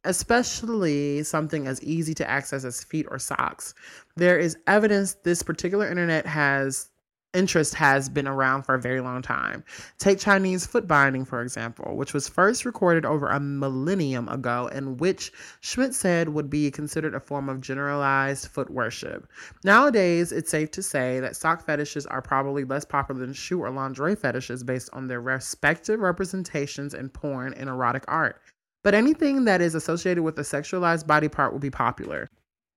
[0.06, 3.74] especially something as easy to access as feet or socks.
[4.16, 6.90] There is evidence this particular internet has
[7.36, 9.64] interest has been around for a very long time.
[10.00, 15.00] Take Chinese foot binding, for example, which was first recorded over a millennium ago, and
[15.00, 19.28] which Schmidt said would be considered a form of generalized foot worship.
[19.64, 23.70] Nowadays, it's safe to say that sock fetishes are probably less popular than shoe or
[23.70, 28.42] lingerie fetishes based on their respective representations in porn and erotic art.
[28.86, 32.30] But anything that is associated with a sexualized body part will be popular.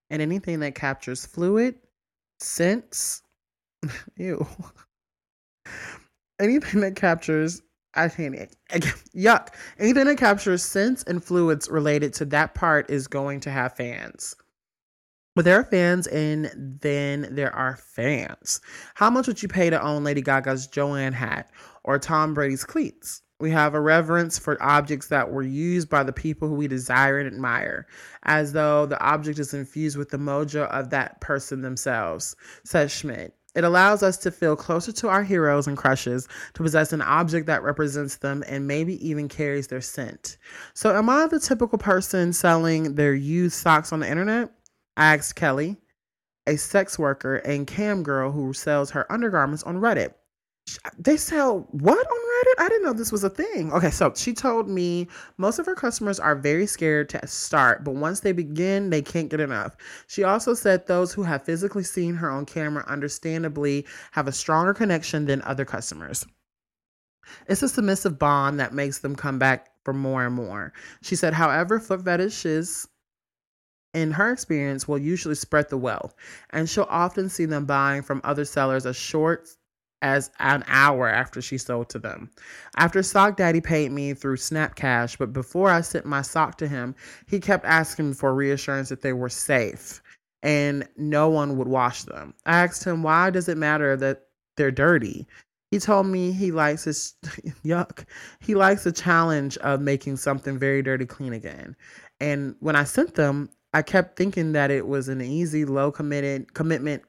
[0.08, 1.74] And anything that captures fluid,
[2.40, 3.20] scents,
[4.16, 4.46] ew.
[6.40, 7.60] anything that captures
[7.94, 8.34] I can't
[9.14, 9.48] yuck.
[9.78, 14.34] Anything that captures scents and fluids related to that part is going to have fans.
[15.34, 18.62] But there are fans and then there are fans.
[18.94, 21.50] How much would you pay to own Lady Gaga's Joanne hat
[21.84, 23.20] or Tom Brady's cleats?
[23.40, 27.18] We have a reverence for objects that were used by the people who we desire
[27.18, 27.86] and admire,
[28.24, 32.34] as though the object is infused with the mojo of that person themselves,
[32.64, 33.34] says Schmidt.
[33.54, 37.46] It allows us to feel closer to our heroes and crushes, to possess an object
[37.46, 40.36] that represents them and maybe even carries their scent.
[40.74, 44.50] So, am I the typical person selling their used socks on the internet?
[44.96, 45.76] I asked Kelly,
[46.48, 50.14] a sex worker and cam girl who sells her undergarments on Reddit
[50.98, 52.64] they sell what on Reddit?
[52.64, 53.72] I didn't know this was a thing.
[53.72, 57.94] Okay, so she told me most of her customers are very scared to start, but
[57.94, 59.76] once they begin, they can't get enough.
[60.06, 64.74] She also said those who have physically seen her on camera understandably have a stronger
[64.74, 66.26] connection than other customers.
[67.46, 70.72] It's a submissive bond that makes them come back for more and more.
[71.02, 72.88] She said, however, foot fetishes
[73.94, 76.14] in her experience will usually spread the wealth
[76.50, 79.48] and she'll often see them buying from other sellers a short
[80.02, 82.30] as an hour after she sold to them.
[82.76, 86.68] After Sock Daddy paid me through Snap Cash, but before I sent my sock to
[86.68, 86.94] him,
[87.26, 90.02] he kept asking for reassurance that they were safe
[90.42, 92.34] and no one would wash them.
[92.46, 94.26] I asked him, why does it matter that
[94.56, 95.26] they're dirty?
[95.70, 97.14] He told me he likes his
[97.64, 98.04] yuck.
[98.40, 101.76] He likes the challenge of making something very dirty clean again.
[102.20, 106.54] And when I sent them, I kept thinking that it was an easy, low committed
[106.54, 107.02] commitment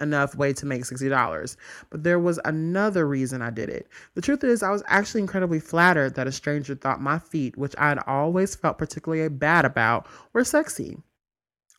[0.00, 1.56] enough way to make $60.
[1.90, 3.88] But there was another reason I did it.
[4.14, 7.74] The truth is, I was actually incredibly flattered that a stranger thought my feet, which
[7.78, 10.98] I'd always felt particularly bad about, were sexy.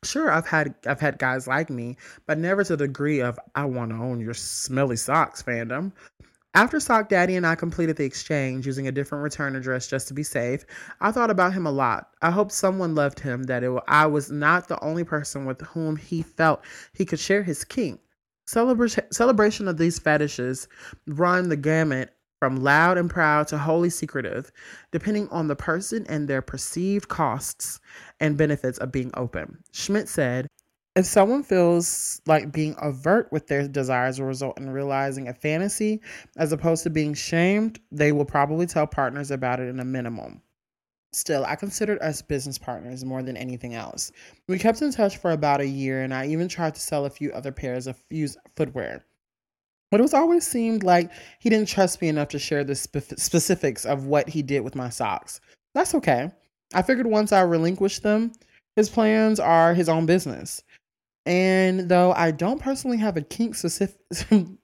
[0.03, 1.97] Sure, I've had I've had guys like me,
[2.27, 5.91] but never to the degree of I want to own your smelly socks fandom.
[6.53, 10.15] After Sock Daddy and I completed the exchange using a different return address just to
[10.15, 10.65] be safe,
[11.01, 12.09] I thought about him a lot.
[12.21, 15.97] I hoped someone loved him, that it, I was not the only person with whom
[15.97, 16.63] he felt
[16.93, 17.99] he could share his kink.
[18.47, 20.67] Celebration, celebration of these fetishes
[21.05, 24.51] run the gamut from loud and proud to wholly secretive,
[24.91, 27.79] depending on the person and their perceived costs
[28.19, 29.57] and benefits of being open.
[29.73, 30.47] Schmidt said,
[30.95, 36.01] if someone feels like being overt with their desires will result in realizing a fantasy
[36.37, 40.41] as opposed to being shamed, they will probably tell partners about it in a minimum.
[41.13, 44.11] Still, I considered us business partners more than anything else.
[44.47, 47.09] We kept in touch for about a year, and I even tried to sell a
[47.09, 49.05] few other pairs of Fuse footwear.
[49.89, 53.17] But it was always seemed like he didn't trust me enough to share the spe-
[53.17, 55.39] specifics of what he did with my socks.
[55.73, 56.29] That's okay.
[56.73, 58.33] I figured once I relinquished them,
[58.75, 60.61] his plans are his own business.
[61.25, 63.99] And though I don't personally have a kink specific,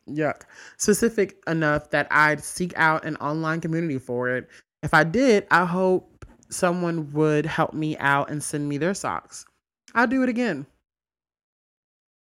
[0.10, 0.42] yuck,
[0.78, 4.50] specific enough that I'd seek out an online community for it,
[4.82, 6.13] if I did, I hope
[6.54, 9.46] someone would help me out and send me their socks.
[9.96, 10.66] I'll do it again.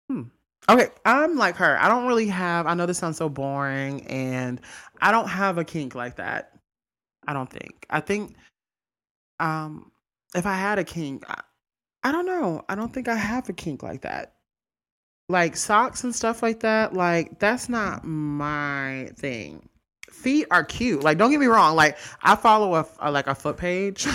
[0.10, 0.24] Hmm.
[0.68, 1.78] Okay, I'm like her.
[1.80, 4.60] I don't really have, I know this sounds so boring, and
[5.02, 6.54] I don't have a kink like that.
[7.28, 7.86] I don't think.
[7.90, 8.36] I think
[9.40, 9.92] um
[10.36, 11.42] if I had a kink, I,
[12.04, 12.64] I don't know.
[12.70, 14.34] I don't think I have a kink like that.
[15.30, 19.68] Like socks and stuff like that, like that's not my thing.
[20.12, 21.04] Feet are cute.
[21.04, 24.08] Like don't get me wrong, like I follow a, a like a foot page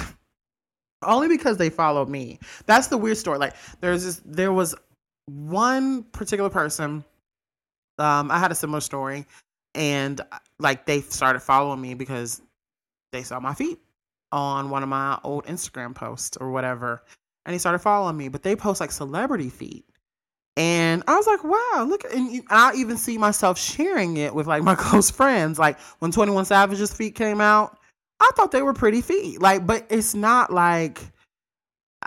[1.02, 2.38] only because they follow me.
[2.66, 3.38] That's the weird story.
[3.38, 4.74] Like there's this there was
[5.26, 7.04] one particular person
[7.98, 9.26] um I had a similar story
[9.74, 10.20] and
[10.58, 12.42] like they started following me because
[13.12, 13.78] they saw my feet
[14.32, 17.02] on one of my old Instagram posts or whatever.
[17.46, 19.84] And he started following me, but they post like celebrity feet.
[20.56, 22.04] And I was like, wow, look.
[22.12, 25.58] And I even see myself sharing it with like my close friends.
[25.58, 27.78] Like when 21 Savage's feet came out,
[28.20, 29.40] I thought they were pretty feet.
[29.40, 31.00] Like, but it's not like,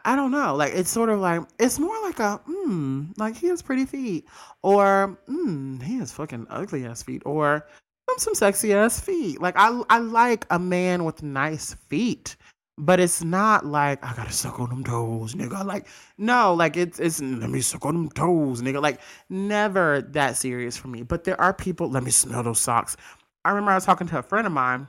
[0.05, 0.55] I don't know.
[0.55, 4.27] Like, it's sort of like, it's more like a, hmm, like he has pretty feet.
[4.61, 7.23] Or, hmm, he has fucking ugly ass feet.
[7.25, 7.65] Or,
[8.09, 9.41] some some sexy ass feet.
[9.41, 12.35] Like I I like a man with nice feet,
[12.78, 15.63] but it's not like I gotta suck on them toes, nigga.
[15.65, 18.82] Like no, like it's it's let me suck on them toes, nigga.
[18.82, 18.99] Like
[19.30, 21.03] never that serious for me.
[21.03, 21.89] But there are people.
[21.89, 22.97] Let me smell those socks.
[23.45, 24.88] I remember I was talking to a friend of mine.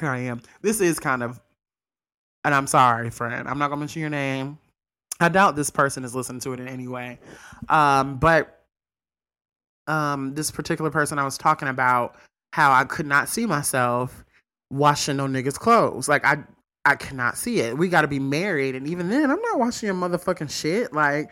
[0.00, 0.42] Here I am.
[0.62, 1.40] This is kind of,
[2.44, 3.48] and I'm sorry, friend.
[3.48, 4.58] I'm not gonna mention your name.
[5.20, 7.18] I doubt this person is listening to it in any way.
[7.68, 8.64] Um, but
[9.86, 12.16] um, this particular person I was talking about
[12.52, 14.24] how I could not see myself
[14.72, 16.08] washing no niggas' clothes.
[16.08, 16.38] Like I
[16.84, 17.78] I cannot see it.
[17.78, 20.92] We gotta be married, and even then, I'm not washing your motherfucking shit.
[20.92, 21.30] Like,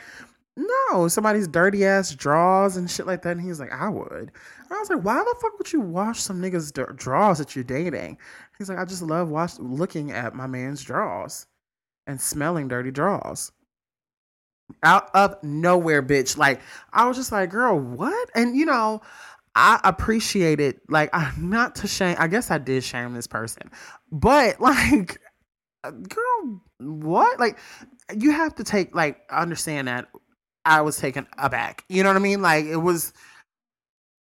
[0.57, 3.37] no, somebody's dirty ass drawers and shit like that.
[3.37, 4.11] And he's like, I would.
[4.13, 7.57] And I was like, why the fuck would you wash some niggas' d- drawers that
[7.57, 8.19] you're dating?
[8.59, 11.47] He's like, I just love wash looking at my man's drawers
[12.07, 13.53] and smelling dirty drawers
[14.83, 16.37] out of nowhere, bitch.
[16.37, 16.61] Like
[16.93, 18.31] I was just like, girl, what?
[18.35, 19.01] And you know,
[19.55, 20.81] I appreciate it.
[20.89, 22.17] Like I'm not to shame.
[22.19, 23.71] I guess I did shame this person,
[24.11, 25.19] but like,
[25.83, 27.41] girl, what?
[27.41, 27.59] Like
[28.17, 30.09] you have to take like understand that
[30.65, 31.85] I was taken aback.
[31.89, 32.43] You know what I mean?
[32.43, 33.13] Like it was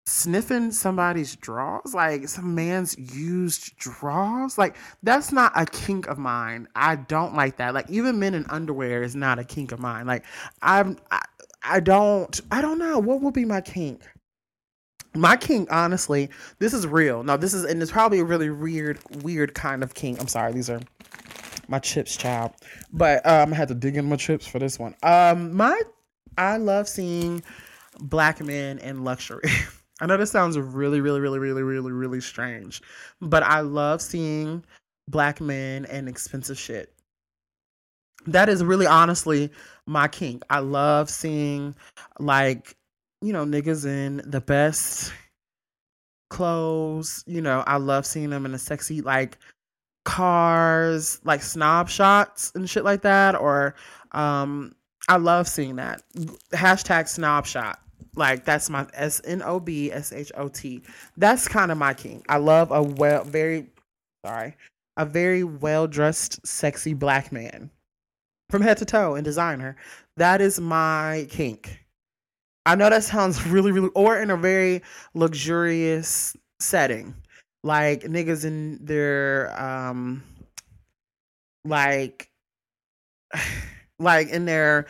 [0.07, 4.59] sniffing somebody's drawers, like some man's used drawers.
[4.59, 6.67] Like that's not a kink of mine.
[6.75, 7.75] I don't like that.
[7.75, 10.07] Like even men in underwear is not a kink of mine.
[10.07, 10.25] Like
[10.63, 11.21] I'm I,
[11.63, 14.03] I don't I don't know what would be my kink.
[15.15, 17.23] My king honestly, this is real.
[17.23, 20.53] Now this is and it's probably a really weird weird kind of king I'm sorry,
[20.53, 20.81] these are
[21.69, 22.53] my chips, child.
[22.93, 24.95] But um, I had to dig in my chips for this one.
[25.03, 25.81] Um, my
[26.37, 27.43] I love seeing
[28.01, 29.43] black men in luxury.
[30.01, 32.81] I know this sounds really, really, really, really, really, really strange,
[33.21, 34.65] but I love seeing
[35.09, 36.95] black men and expensive shit.
[38.27, 39.51] That is really honestly
[39.87, 40.43] my kink.
[40.49, 41.75] I love seeing
[42.19, 42.77] like,
[43.21, 45.13] you know, niggas in the best
[46.31, 47.25] clothes.
[47.27, 49.39] You know, I love seeing them in a sexy like
[50.05, 53.35] cars, like snob shots and shit like that.
[53.35, 53.75] Or
[54.13, 54.75] um
[55.09, 56.03] I love seeing that.
[56.53, 57.81] Hashtag snob shot
[58.17, 60.83] like that's my S N O B S H O T.
[61.17, 62.25] That's kind of my king.
[62.29, 63.67] I love a well, very
[64.25, 64.57] sorry,
[64.97, 67.71] a very well dressed, sexy black man
[68.51, 69.77] from head to toe and designer.
[70.17, 71.85] That is my kink.
[72.67, 74.83] I know that sounds really, really, or in a very
[75.15, 77.15] luxurious setting,
[77.63, 80.23] like niggas in their um,
[81.65, 82.31] like,
[83.99, 84.87] like in their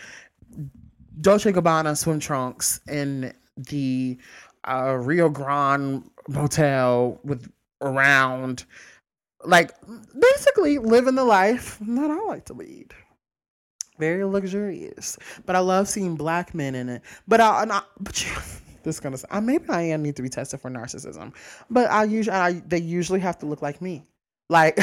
[1.21, 4.19] Dolce Gabbana swim trunks in the
[4.65, 7.51] uh, Rio Grande motel with
[7.81, 8.65] around
[9.45, 9.73] like
[10.19, 12.93] basically living the life that I like to lead.
[14.01, 17.03] Very luxurious, but I love seeing black men in it.
[17.29, 18.33] But I, I but you,
[18.83, 21.35] this is gonna I maybe I am need to be tested for narcissism,
[21.69, 24.07] but I usually I, they usually have to look like me,
[24.49, 24.79] like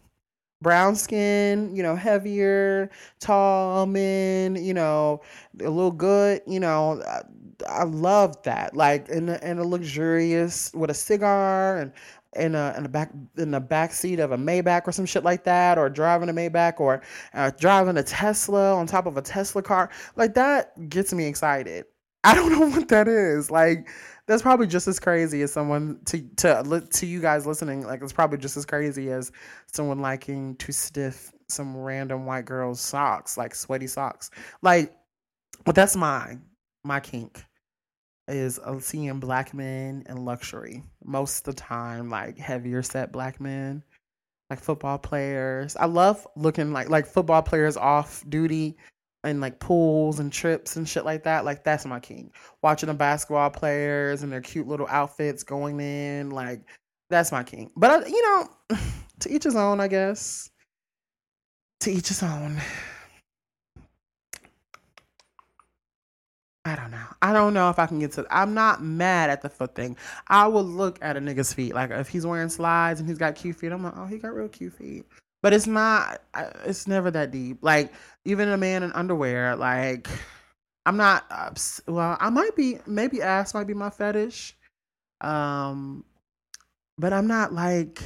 [0.62, 2.88] brown skin, you know, heavier,
[3.18, 5.20] tall men, you know,
[5.60, 7.02] a little good, you know.
[7.02, 7.22] I,
[7.68, 8.76] I love that.
[8.76, 11.92] Like in a, in a luxurious with a cigar and
[12.36, 15.24] in a in the back in the back seat of a Maybach or some shit
[15.24, 17.02] like that, or driving a Maybach or
[17.34, 19.90] uh, driving a Tesla on top of a Tesla car.
[20.16, 21.84] Like that gets me excited.
[22.24, 23.50] I don't know what that is.
[23.50, 23.88] Like
[24.26, 27.82] that's probably just as crazy as someone to to to you guys listening.
[27.82, 29.32] Like it's probably just as crazy as
[29.72, 34.30] someone liking to sniff some random white girl's socks, like sweaty socks.
[34.62, 34.94] Like,
[35.64, 36.38] but that's my
[36.84, 37.44] my kink
[38.28, 43.40] is uh, seeing black men in luxury most of the time, like heavier set black
[43.40, 43.82] men,
[44.50, 45.76] like football players.
[45.76, 48.76] I love looking like like football players off duty
[49.24, 51.44] and like pools and trips and shit like that.
[51.44, 52.32] Like that's my king.
[52.62, 56.62] Watching the basketball players and their cute little outfits going in, like
[57.10, 57.70] that's my king.
[57.76, 58.78] But I, you know,
[59.20, 60.50] to each his own, I guess.
[61.80, 62.60] To each his own.
[66.64, 67.06] I don't know.
[67.20, 68.26] I don't know if I can get to.
[68.30, 69.96] I'm not mad at the foot thing.
[70.28, 71.74] I will look at a nigga's feet.
[71.74, 74.34] Like if he's wearing slides and he's got cute feet, I'm like, oh, he got
[74.34, 75.04] real cute feet.
[75.42, 76.22] But it's not.
[76.64, 77.58] It's never that deep.
[77.62, 77.92] Like
[78.24, 79.56] even a man in underwear.
[79.56, 80.08] Like
[80.86, 81.24] I'm not.
[81.88, 82.78] Well, I might be.
[82.86, 84.56] Maybe ass might be my fetish.
[85.20, 86.04] Um,
[86.96, 88.00] but I'm not like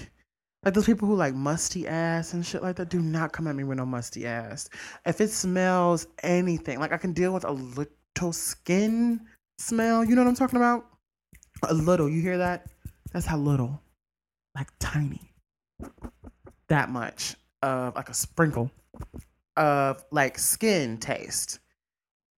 [0.65, 2.89] like those people who like musty ass and shit like that.
[2.89, 4.71] Do not come at me with no musty ass.
[5.05, 7.93] If it smells anything, like I can deal with a little
[8.33, 9.21] skin
[9.59, 10.05] smell.
[10.05, 10.87] You know what I'm talking about?
[11.69, 12.09] A little.
[12.09, 12.67] You hear that?
[13.13, 13.81] That's how little.
[14.55, 15.33] Like tiny.
[16.69, 18.71] That much of like a sprinkle
[19.57, 21.61] of like skin taste.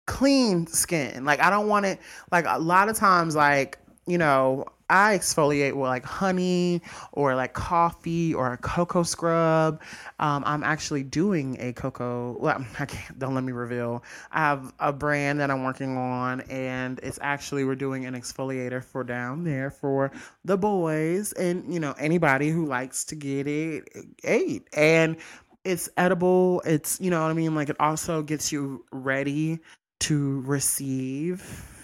[0.07, 1.25] Clean skin.
[1.25, 2.01] Like I don't want it
[2.31, 6.81] like a lot of times like, you know, I exfoliate with like honey
[7.13, 9.83] or like coffee or a cocoa scrub.
[10.19, 12.39] Um, I'm actually doing a cocoa.
[12.41, 13.19] Well, I can't.
[13.19, 14.03] Don't let me reveal.
[14.33, 18.83] I have a brand that I'm working on, and it's actually we're doing an exfoliator
[18.83, 20.11] for down there for
[20.45, 23.89] the boys and you know anybody who likes to get it
[24.25, 25.17] ate and.
[25.65, 26.63] It's edible.
[26.65, 27.55] It's, you know what I mean?
[27.55, 29.59] Like, it also gets you ready
[30.01, 31.78] to receive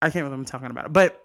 [0.00, 1.20] I can't remember I'm talking about but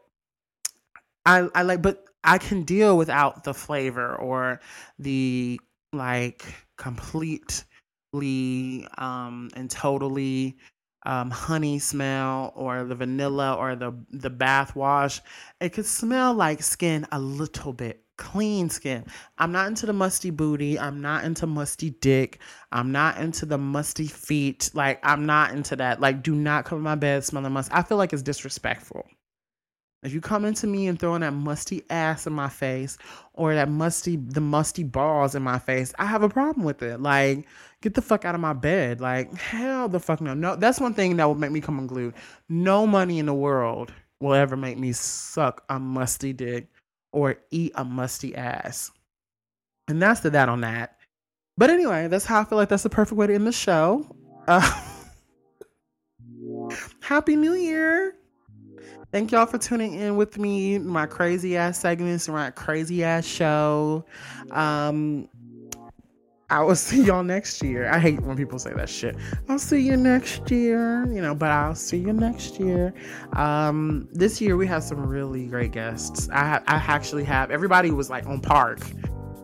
[1.26, 4.60] I I like, but I can deal without the flavor or
[5.00, 5.60] the
[5.92, 6.46] like
[6.78, 10.58] completely um and totally
[11.06, 15.22] um honey smell or the vanilla or the the bath wash.
[15.60, 19.06] It could smell like skin a little bit clean skin.
[19.38, 20.80] I'm not into the musty booty.
[20.80, 22.40] I'm not into musty dick.
[22.72, 24.70] I'm not into the musty feet.
[24.74, 26.00] Like, I'm not into that.
[26.02, 27.74] Like, do not come in my bed smelling must.
[27.74, 29.06] I feel like it's disrespectful.
[30.04, 32.98] If you come into me and throwing that musty ass in my face
[33.34, 37.00] or that musty, the musty balls in my face, I have a problem with it.
[37.02, 37.48] Like,
[37.82, 39.00] get the fuck out of my bed.
[39.00, 40.34] Like, hell the fuck no.
[40.34, 42.16] No, that's one thing that would make me come unglued.
[42.50, 46.68] No money in the world will ever make me suck a musty dick
[47.14, 48.92] or eat a musty ass.
[49.88, 50.98] And that's the that on that.
[51.58, 54.06] But anyway, that's how I feel like that's the perfect way to end the show.
[54.48, 54.60] Uh,
[57.02, 58.16] Happy New Year!
[59.12, 64.04] Thank y'all for tuning in with me, my crazy ass segments, my crazy ass show.
[64.50, 65.30] Um,
[66.54, 67.90] I will see y'all next year.
[67.90, 69.16] I hate when people say that shit.
[69.50, 72.94] I'll see you next year, you know, but I'll see you next year.
[73.34, 76.30] Um, this year we have some really great guests.
[76.30, 78.82] I ha- I actually have everybody was like on park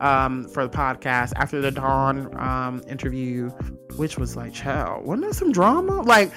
[0.02, 3.50] um, for the podcast after the Dawn um, interview,
[3.96, 6.04] which was like, child, wasn't there some drama?
[6.04, 6.32] Like,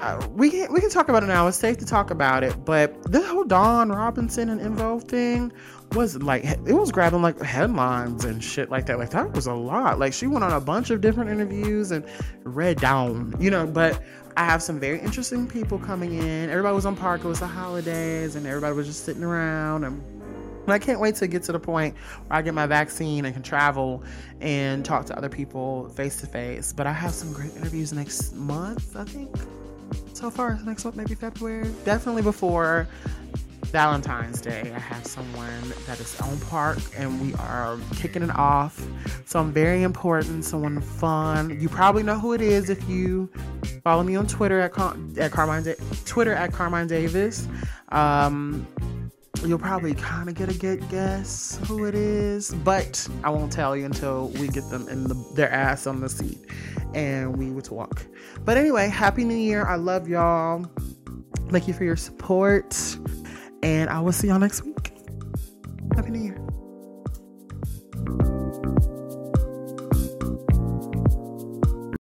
[0.00, 1.46] uh, we can we can talk about it now.
[1.46, 5.52] It's safe to talk about it, but this whole Dawn Robinson and En Vogue thing
[5.96, 8.98] was like it was grabbing like headlines and shit like that.
[8.98, 9.98] Like that was a lot.
[9.98, 12.04] Like she went on a bunch of different interviews and
[12.44, 13.66] read down, you know.
[13.66, 14.02] But
[14.36, 16.50] I have some very interesting people coming in.
[16.50, 17.24] Everybody was on park.
[17.24, 20.02] It was the holidays, and everybody was just sitting around and.
[20.68, 21.94] I can't wait to get to the point
[22.26, 24.02] where I get my vaccine and can travel
[24.40, 26.72] and talk to other people face to face.
[26.72, 29.30] But I have some great interviews next month, I think.
[30.12, 31.70] So far, next month, maybe February.
[31.84, 32.88] Definitely before
[33.76, 34.72] Valentine's Day.
[34.74, 38.82] I have someone that is on park and we are kicking it off.
[39.26, 41.60] So I'm very important, someone fun.
[41.60, 43.30] You probably know who it is if you
[43.84, 45.74] follow me on Twitter at, Car- at Carmine da-
[46.06, 47.48] Twitter at Carmine Davis.
[47.90, 48.66] Um,
[49.44, 53.76] you'll probably kind of get a good guess who it is, but I won't tell
[53.76, 56.38] you until we get them in the, their ass on the seat
[56.94, 58.06] and we would talk.
[58.42, 59.66] But anyway, happy new year.
[59.66, 60.64] I love y'all.
[61.50, 62.74] Thank you for your support.
[63.62, 64.92] And I will see y'all next week.
[65.94, 66.45] Happy New Year.